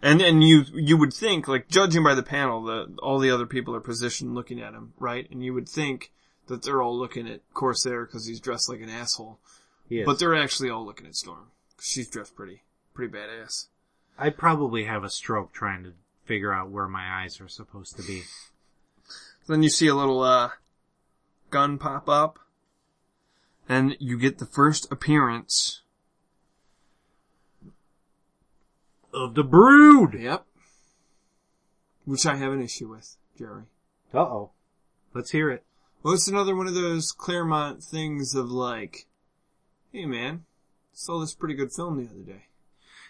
[0.00, 3.46] And and you you would think, like judging by the panel, that all the other
[3.46, 5.28] people are positioned looking at him, right?
[5.30, 6.12] And you would think
[6.46, 9.38] that they're all looking at Corsair because he's dressed like an asshole,
[9.88, 10.06] Yes.
[10.06, 11.50] but they're actually all looking at Storm.
[11.76, 12.62] 'cause She's dressed pretty
[12.94, 13.66] pretty badass.
[14.16, 15.92] I'd probably have a stroke trying to
[16.24, 18.22] figure out where my eyes are supposed to be.
[19.48, 20.50] Then you see a little uh
[21.50, 22.38] gun pop up,
[23.68, 25.82] and you get the first appearance.
[29.18, 30.14] Of the brood!
[30.14, 30.46] Yep.
[32.04, 33.64] Which I have an issue with, Jerry.
[34.14, 34.50] Uh oh.
[35.12, 35.64] Let's hear it.
[36.02, 39.06] Well, it's another one of those Claremont things of like,
[39.92, 40.44] hey man,
[40.92, 42.44] saw this pretty good film the other day.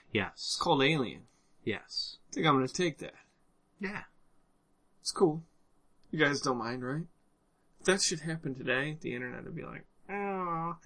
[0.07, 0.57] It's Yes.
[0.59, 1.25] called Alien.
[1.65, 2.17] Yes.
[2.31, 3.15] I think I'm gonna take that.
[3.79, 4.05] Yeah.
[5.03, 5.43] It's cool.
[6.11, 7.05] You guys don't mind, right?
[7.81, 10.77] If that should happen today, the internet would be like, oh,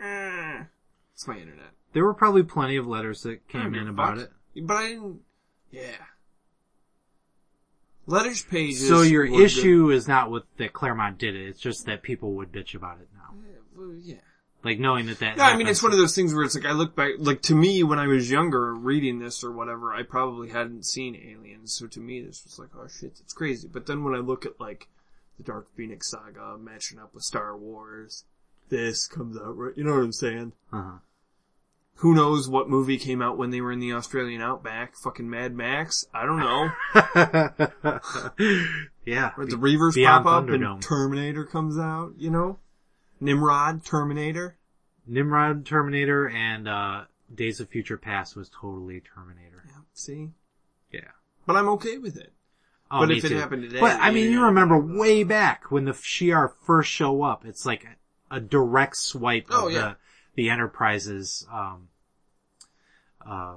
[0.00, 0.64] eh.
[1.12, 1.72] It's my internet.
[1.92, 4.24] There were probably plenty of letters that came in about fuck.
[4.26, 4.32] it.
[4.66, 5.20] But I didn't,
[5.70, 5.96] yeah.
[8.06, 8.88] Letters pages.
[8.88, 9.44] So your were good.
[9.44, 12.98] issue is not with that Claremont did it, it's just that people would bitch about
[13.00, 13.34] it now.
[13.46, 14.14] Yeah, well, yeah.
[14.62, 16.66] Like knowing that that Yeah, I mean, it's one of those things where it's like,
[16.66, 20.02] I look back, like to me, when I was younger, reading this or whatever, I
[20.02, 23.68] probably hadn't seen Aliens, so to me, this was like, oh shit, it's crazy.
[23.72, 24.88] But then when I look at like,
[25.38, 28.24] the Dark Phoenix saga matching up with Star Wars,
[28.68, 30.52] this comes out right, you know what I'm saying?
[30.72, 30.98] Uh-huh.
[32.00, 34.96] Who knows what movie came out when they were in the Australian outback?
[34.96, 36.06] Fucking Mad Max?
[36.14, 36.70] I don't know.
[39.04, 39.32] yeah.
[39.36, 40.74] Or the Reavers Beyond pop up Thunderdome.
[40.74, 42.58] and Terminator comes out, you know?
[43.20, 44.56] Nimrod, Terminator.
[45.06, 49.62] Nimrod Terminator and uh Days of Future Past was totally Terminator.
[49.66, 50.30] Yeah, see?
[50.92, 51.00] Yeah.
[51.46, 52.32] But I'm okay with it.
[52.90, 53.36] Oh, But if it too.
[53.36, 57.44] happened today, But I mean, you remember way back when the Shi'ar first show up,
[57.44, 59.80] it's like a, a direct swipe Oh, of yeah.
[59.80, 59.96] the
[60.40, 61.88] the Enterprise's um
[63.26, 63.56] uh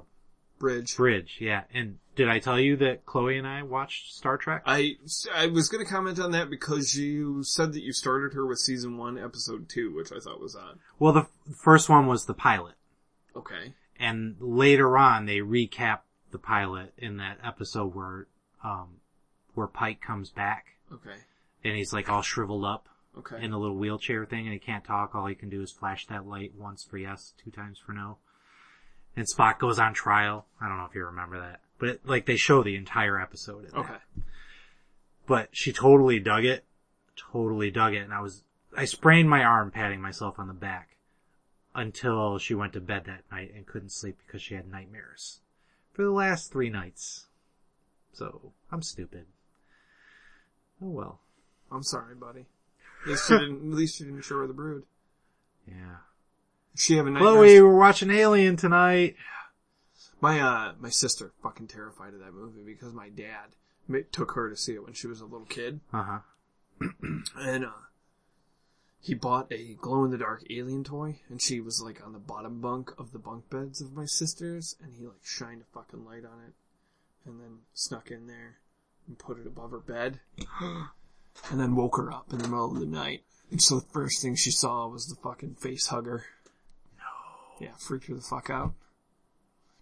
[0.58, 0.96] Bridge.
[0.96, 1.38] bridge.
[1.40, 1.62] Yeah.
[1.72, 4.62] And did I tell you that Chloe and I watched Star Trek?
[4.66, 4.96] I,
[5.34, 8.98] I was gonna comment on that because you said that you started her with season
[8.98, 10.78] one, episode two, which I thought was odd.
[10.98, 12.74] well, the f- first one was the pilot,
[13.34, 13.72] Okay.
[13.98, 18.26] and later on they recap the pilot in that episode where
[18.62, 18.98] um
[19.54, 21.16] where Pike comes back Okay.
[21.64, 22.88] and he's like all shriveled up
[23.18, 23.42] Okay.
[23.42, 25.14] in the little wheelchair thing and he can't talk.
[25.14, 28.18] All he can do is flash that light once for yes, two times for no.
[29.16, 30.46] And Spock goes on trial.
[30.60, 33.66] I don't know if you remember that, but it, like they show the entire episode.
[33.66, 33.78] In that.
[33.78, 33.94] okay.
[35.26, 36.64] But she totally dug it.
[37.16, 37.98] Totally dug it.
[38.02, 38.42] And I was,
[38.76, 40.96] I sprained my arm patting myself on the back
[41.74, 45.40] until she went to bed that night and couldn't sleep because she had nightmares
[45.92, 47.26] for the last three nights.
[48.12, 49.26] So I'm stupid.
[50.82, 51.20] Oh well.
[51.70, 52.46] I'm sorry, buddy.
[53.04, 54.84] At least she didn't, at least you didn't show her the brood.
[55.66, 55.96] Yeah.
[56.74, 57.32] She have a nightmare.
[57.32, 59.16] Chloe, we're watching Alien tonight.
[60.20, 64.48] My, uh, my sister fucking terrified of that movie because my dad ma- took her
[64.48, 65.80] to see it when she was a little kid.
[65.92, 66.18] Uh huh.
[67.36, 67.70] And, uh,
[69.00, 72.18] he bought a glow in the dark alien toy and she was like on the
[72.18, 76.06] bottom bunk of the bunk beds of my sisters and he like shined a fucking
[76.06, 76.54] light on it
[77.26, 78.56] and then snuck in there
[79.06, 80.20] and put it above her bed
[81.50, 83.22] and then woke her up in the middle of the night.
[83.50, 86.24] And so the first thing she saw was the fucking face hugger.
[86.98, 87.04] No.
[87.66, 88.72] Yeah, freaked her the fuck out.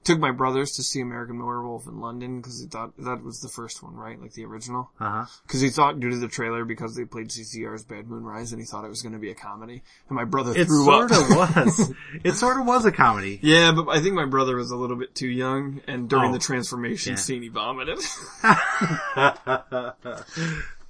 [0.04, 3.48] took my brothers to see American Werewolf in London because he thought that was the
[3.48, 4.20] first one, right?
[4.20, 4.90] Like the original.
[4.98, 5.24] Uh huh.
[5.46, 8.60] Because he thought due to the trailer, because they played CCR's Bad Moon Rise, and
[8.60, 9.82] he thought it was going to be a comedy.
[10.08, 11.10] And my brother It threw up.
[11.10, 11.92] It sort of was.
[12.24, 13.38] It sort of was a comedy.
[13.42, 16.32] yeah, but I think my brother was a little bit too young, and during Oh.
[16.32, 17.16] the transformation Yeah.
[17.18, 18.00] scene, he vomited.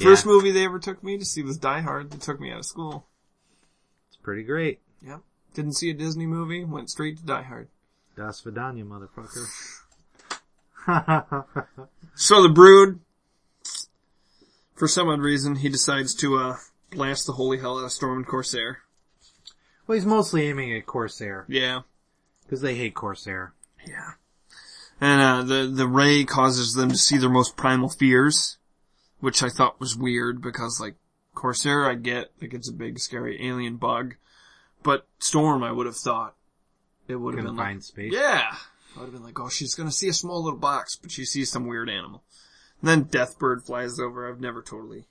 [0.00, 2.10] First movie they ever took me to see was Die Hard.
[2.10, 3.06] They took me out of school.
[4.08, 4.80] It's pretty great.
[5.04, 5.20] Yep.
[5.54, 7.68] Didn't see a Disney movie, went straight to Die Hard.
[8.16, 9.44] Das Vidania, motherfucker.
[12.14, 12.98] So the Brood,
[14.74, 16.56] for some odd reason, he decides to, uh,
[16.90, 18.78] blast the holy hell out of Storm and Corsair.
[19.86, 21.82] well, he's mostly aiming at Corsair Yeah.
[22.42, 23.52] because they hate Corsair.
[23.86, 24.12] Yeah.
[25.00, 28.57] And, uh, the, the ray causes them to see their most primal fears,
[29.20, 30.94] which I thought was weird because, like,
[31.34, 34.16] Corsair I get, like, it's a big scary alien bug,
[34.82, 36.34] but Storm I would have thought
[37.06, 38.12] it would have been like, space.
[38.12, 38.54] yeah.
[38.96, 41.24] I would have been like, oh, she's gonna see a small little box, but she
[41.24, 42.22] sees some weird animal.
[42.80, 44.28] And then Deathbird flies over.
[44.28, 45.06] I've never totally,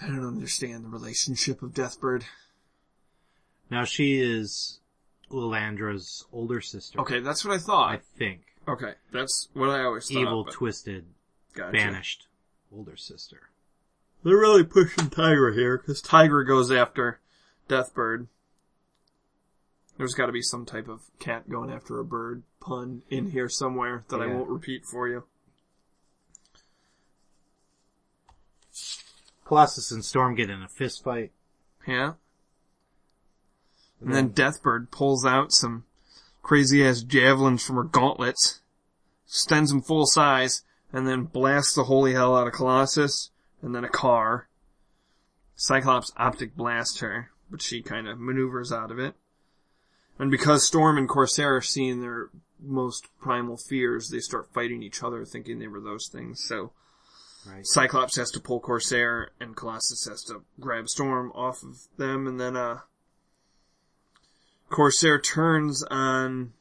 [0.00, 2.24] I don't understand the relationship of Deathbird.
[3.70, 4.80] Now she is
[5.30, 7.00] Lilandra's older sister.
[7.00, 7.92] Okay, that's what I thought.
[7.92, 8.42] I think.
[8.68, 10.18] Okay, that's what I always thought.
[10.20, 11.06] Evil, but- twisted,
[11.54, 11.72] Gotcha.
[11.72, 12.26] banished
[12.74, 13.50] older sister.
[14.24, 17.20] They're really pushing Tiger here, because Tiger goes after
[17.68, 18.28] Deathbird.
[19.98, 24.04] There's gotta be some type of cat going after a bird pun in here somewhere
[24.08, 25.24] that I won't repeat for you.
[29.44, 31.32] Colossus and Storm get in a fist fight.
[31.86, 32.14] Yeah?
[34.00, 35.84] And then Deathbird pulls out some
[36.42, 38.60] crazy ass javelins from her gauntlets,
[39.26, 40.62] extends them full size,
[40.92, 43.30] and then blasts the holy hell out of Colossus,
[43.60, 44.48] and then a car.
[45.54, 49.14] Cyclops optic blasts her, but she kind of maneuvers out of it.
[50.18, 52.28] And because Storm and Corsair are seeing their
[52.60, 56.72] most primal fears, they start fighting each other thinking they were those things, so
[57.44, 57.66] Right.
[57.66, 62.38] Cyclops has to pull Corsair and Colossus has to grab Storm off of them and
[62.38, 62.80] then, uh,
[64.70, 66.52] Corsair turns on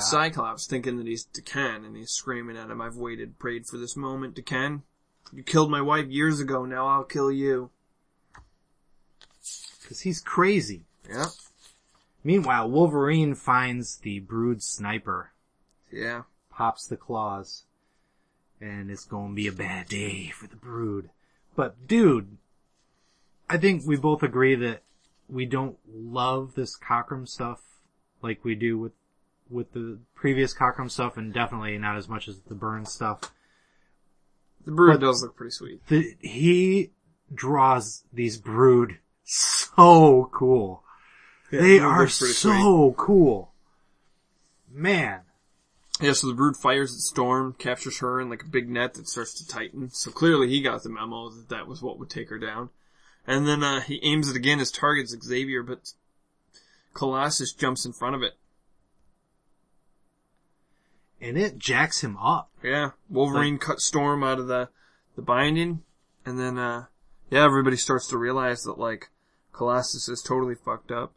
[0.00, 0.04] Scott.
[0.04, 3.96] Cyclops thinking that he's D'Ken and he's screaming at him, I've waited, prayed for this
[3.96, 4.82] moment, D'Ken.
[5.32, 7.70] You killed my wife years ago, now I'll kill you.
[9.86, 10.84] Cause he's crazy.
[11.08, 11.26] Yeah.
[12.24, 15.32] Meanwhile, Wolverine finds the brood sniper,
[15.90, 16.22] Yeah.
[16.50, 17.64] pops the claws,
[18.60, 21.10] and it's gonna be a bad day for the brood.
[21.56, 22.38] But dude,
[23.50, 24.82] I think we both agree that
[25.28, 27.60] we don't love this Cockrum stuff
[28.22, 28.92] like we do with,
[29.50, 33.20] with the previous Cockrum stuff and definitely not as much as the Byrne stuff.
[34.64, 35.86] The brood But- does look pretty sweet.
[35.88, 36.90] The, he
[37.34, 40.84] draws these brood so cool.
[41.50, 43.52] they are so cool.
[44.70, 45.22] Man.
[46.00, 49.06] Yeah, so the brood fires at Storm, captures her in like a big net that
[49.06, 49.90] starts to tighten.
[49.90, 52.70] So clearly he got the memo that that was what would take her down.
[53.26, 55.92] And then, uh, he aims it again, his target's Xavier, but
[56.92, 58.32] Colossus jumps in front of it.
[61.22, 62.50] And it jacks him up.
[62.62, 64.68] Yeah, Wolverine cut Storm out of the,
[65.16, 65.82] the binding,
[66.26, 66.86] and then, uh,
[67.30, 69.08] yeah, everybody starts to realize that like,
[69.52, 71.14] Colossus is totally fucked up.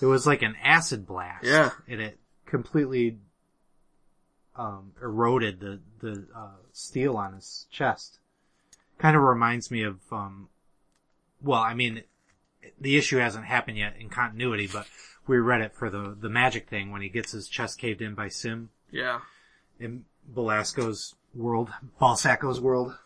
[0.00, 1.44] It was like an acid blast.
[1.44, 1.70] Yeah.
[1.88, 3.18] And it completely,
[4.56, 8.18] um, eroded the, the, uh, steel on his chest.
[8.98, 10.48] Kind of reminds me of, um,
[11.42, 12.02] well, I mean,
[12.80, 14.86] the issue hasn't happened yet in continuity, but
[15.26, 18.14] we read it for the, the magic thing when he gets his chest caved in
[18.14, 19.20] by S'ym Yeah.
[19.78, 21.70] In Belasco's world,
[22.00, 22.96] Balsaco's world.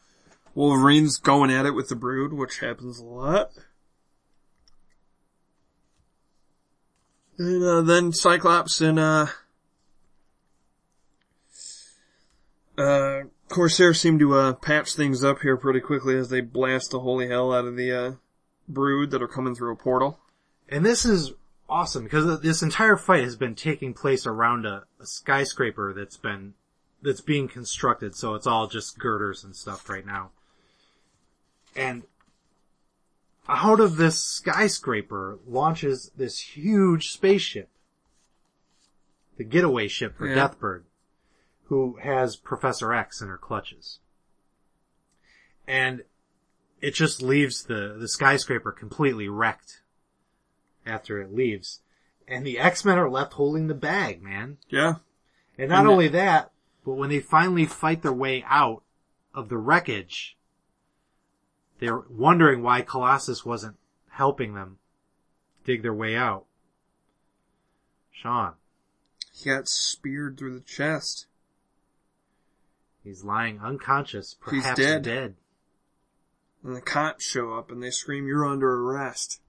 [0.55, 3.51] Wolverine's going at it with the brood, which happens a lot.
[7.38, 9.26] And uh, then Cyclops and uh,
[12.76, 17.01] uh, Corsair seem to uh, patch things up here pretty quickly as they blast the
[17.01, 18.12] holy hell out of the uh,
[18.68, 20.20] brood that are coming through a portal.
[20.68, 21.32] And this is
[21.68, 26.55] awesome because this entire fight has been taking place around a, a skyscraper that's been,
[27.02, 28.14] that's being constructed.
[28.14, 30.31] So it's all just girders and stuff right now.
[31.77, 32.05] And
[33.48, 37.68] out of this skyscraper launches this huge spaceship.
[39.36, 40.48] The getaway ship for Yeah.
[40.48, 40.82] Deathbird,
[41.64, 44.01] who has Professor X in her clutches.
[45.66, 46.02] And
[46.81, 49.82] it just leaves the, the skyscraper completely wrecked
[50.85, 51.81] after it leaves.
[52.28, 54.59] And the X-Men are left holding the bag, man.
[54.68, 54.97] Yeah.
[55.59, 56.52] And not And only that,
[56.85, 58.82] but when they finally fight their way out
[59.35, 60.36] of the wreckage,
[61.78, 63.77] they're wondering why Colossus wasn't
[64.11, 64.78] helping them
[65.65, 66.44] dig their way out.
[68.11, 68.55] Sean.
[69.32, 71.27] He got speared through the chest.
[73.02, 75.02] He's lying unconscious, perhaps dead.
[75.02, 75.35] dead.
[76.62, 79.40] And the cops show up and they scream, you're under arrest.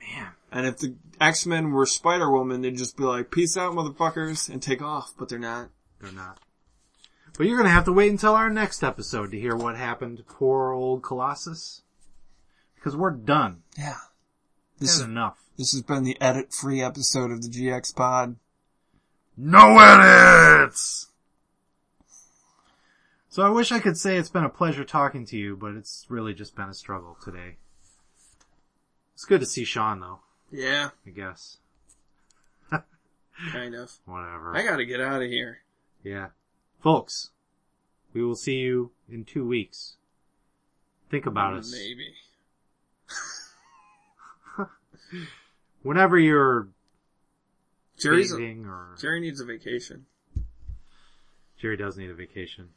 [0.00, 0.32] Man.
[0.50, 4.82] And if the X-Men were Spider-Woman, they'd just be like, peace out motherfuckers, and take
[4.82, 5.68] off, but they're not.
[6.00, 6.38] They're not.
[7.36, 10.22] But you're gonna have to wait until our next episode to hear what happened to
[10.22, 11.82] poor old Colossus.
[12.74, 13.62] Because we're done.
[13.78, 13.96] Yeah.
[14.78, 15.38] This This is is, enough.
[15.58, 18.36] this has been the edit-free episode of the GX Pod.
[19.36, 21.08] No edits!
[23.28, 26.06] So I wish I could say it's been a pleasure talking to you, but it's
[26.08, 27.56] really just been a struggle today.
[29.14, 30.20] It's good to see Sean though,
[30.50, 31.58] Yeah, I guess.
[33.52, 33.92] kind of.
[34.06, 34.56] Whatever.
[34.56, 35.58] I gotta get out of here.
[36.06, 36.28] Yeah.
[36.80, 37.30] Folks,
[38.12, 39.96] we will see you in two weeks.
[41.10, 41.72] Think about us.
[41.72, 42.14] Maybe.
[45.82, 46.68] Whenever you're
[47.98, 50.06] Jerry's a, or Jerry needs a vacation.
[51.60, 52.68] Jerry does need a vacation.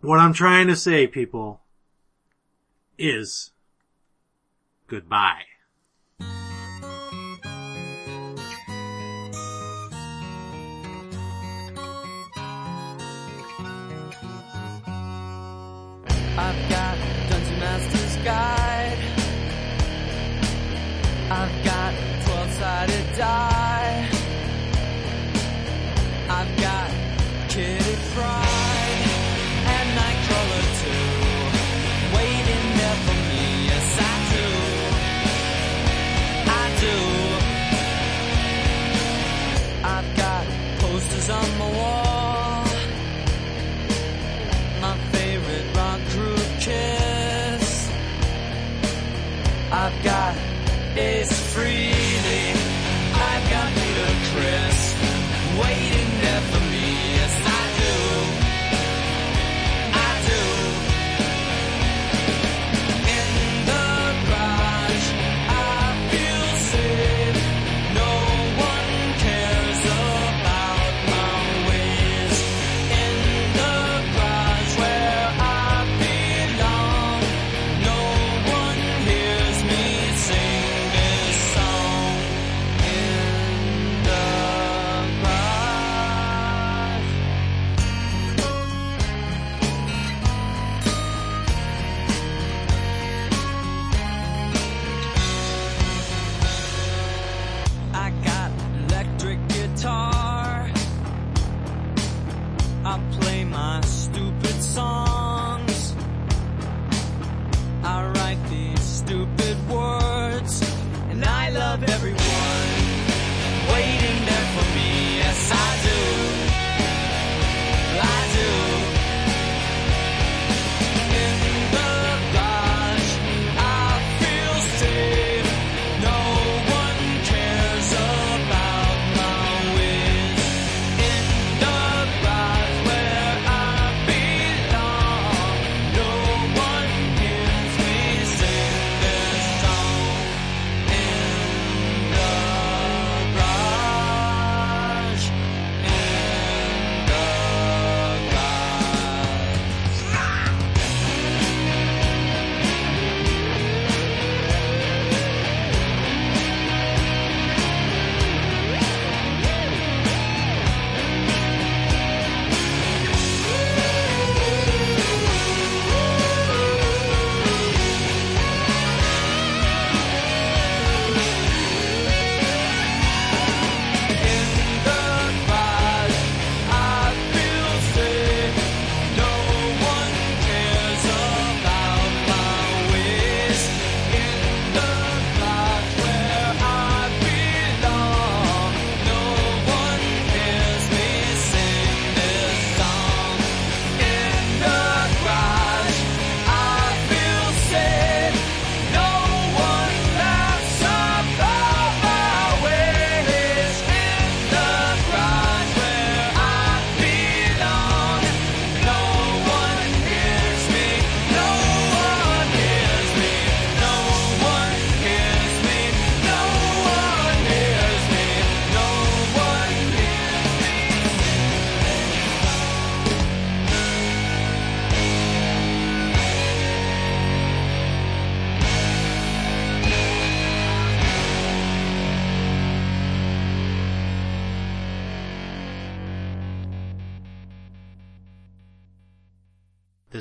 [0.00, 1.60] What I'm trying to say, people,
[2.98, 3.52] is
[4.88, 5.44] goodbye.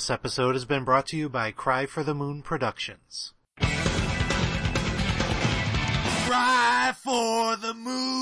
[0.03, 3.31] This episode has been brought to you by Cry for the Moon Productions.
[6.25, 8.12] Cry for the Moon!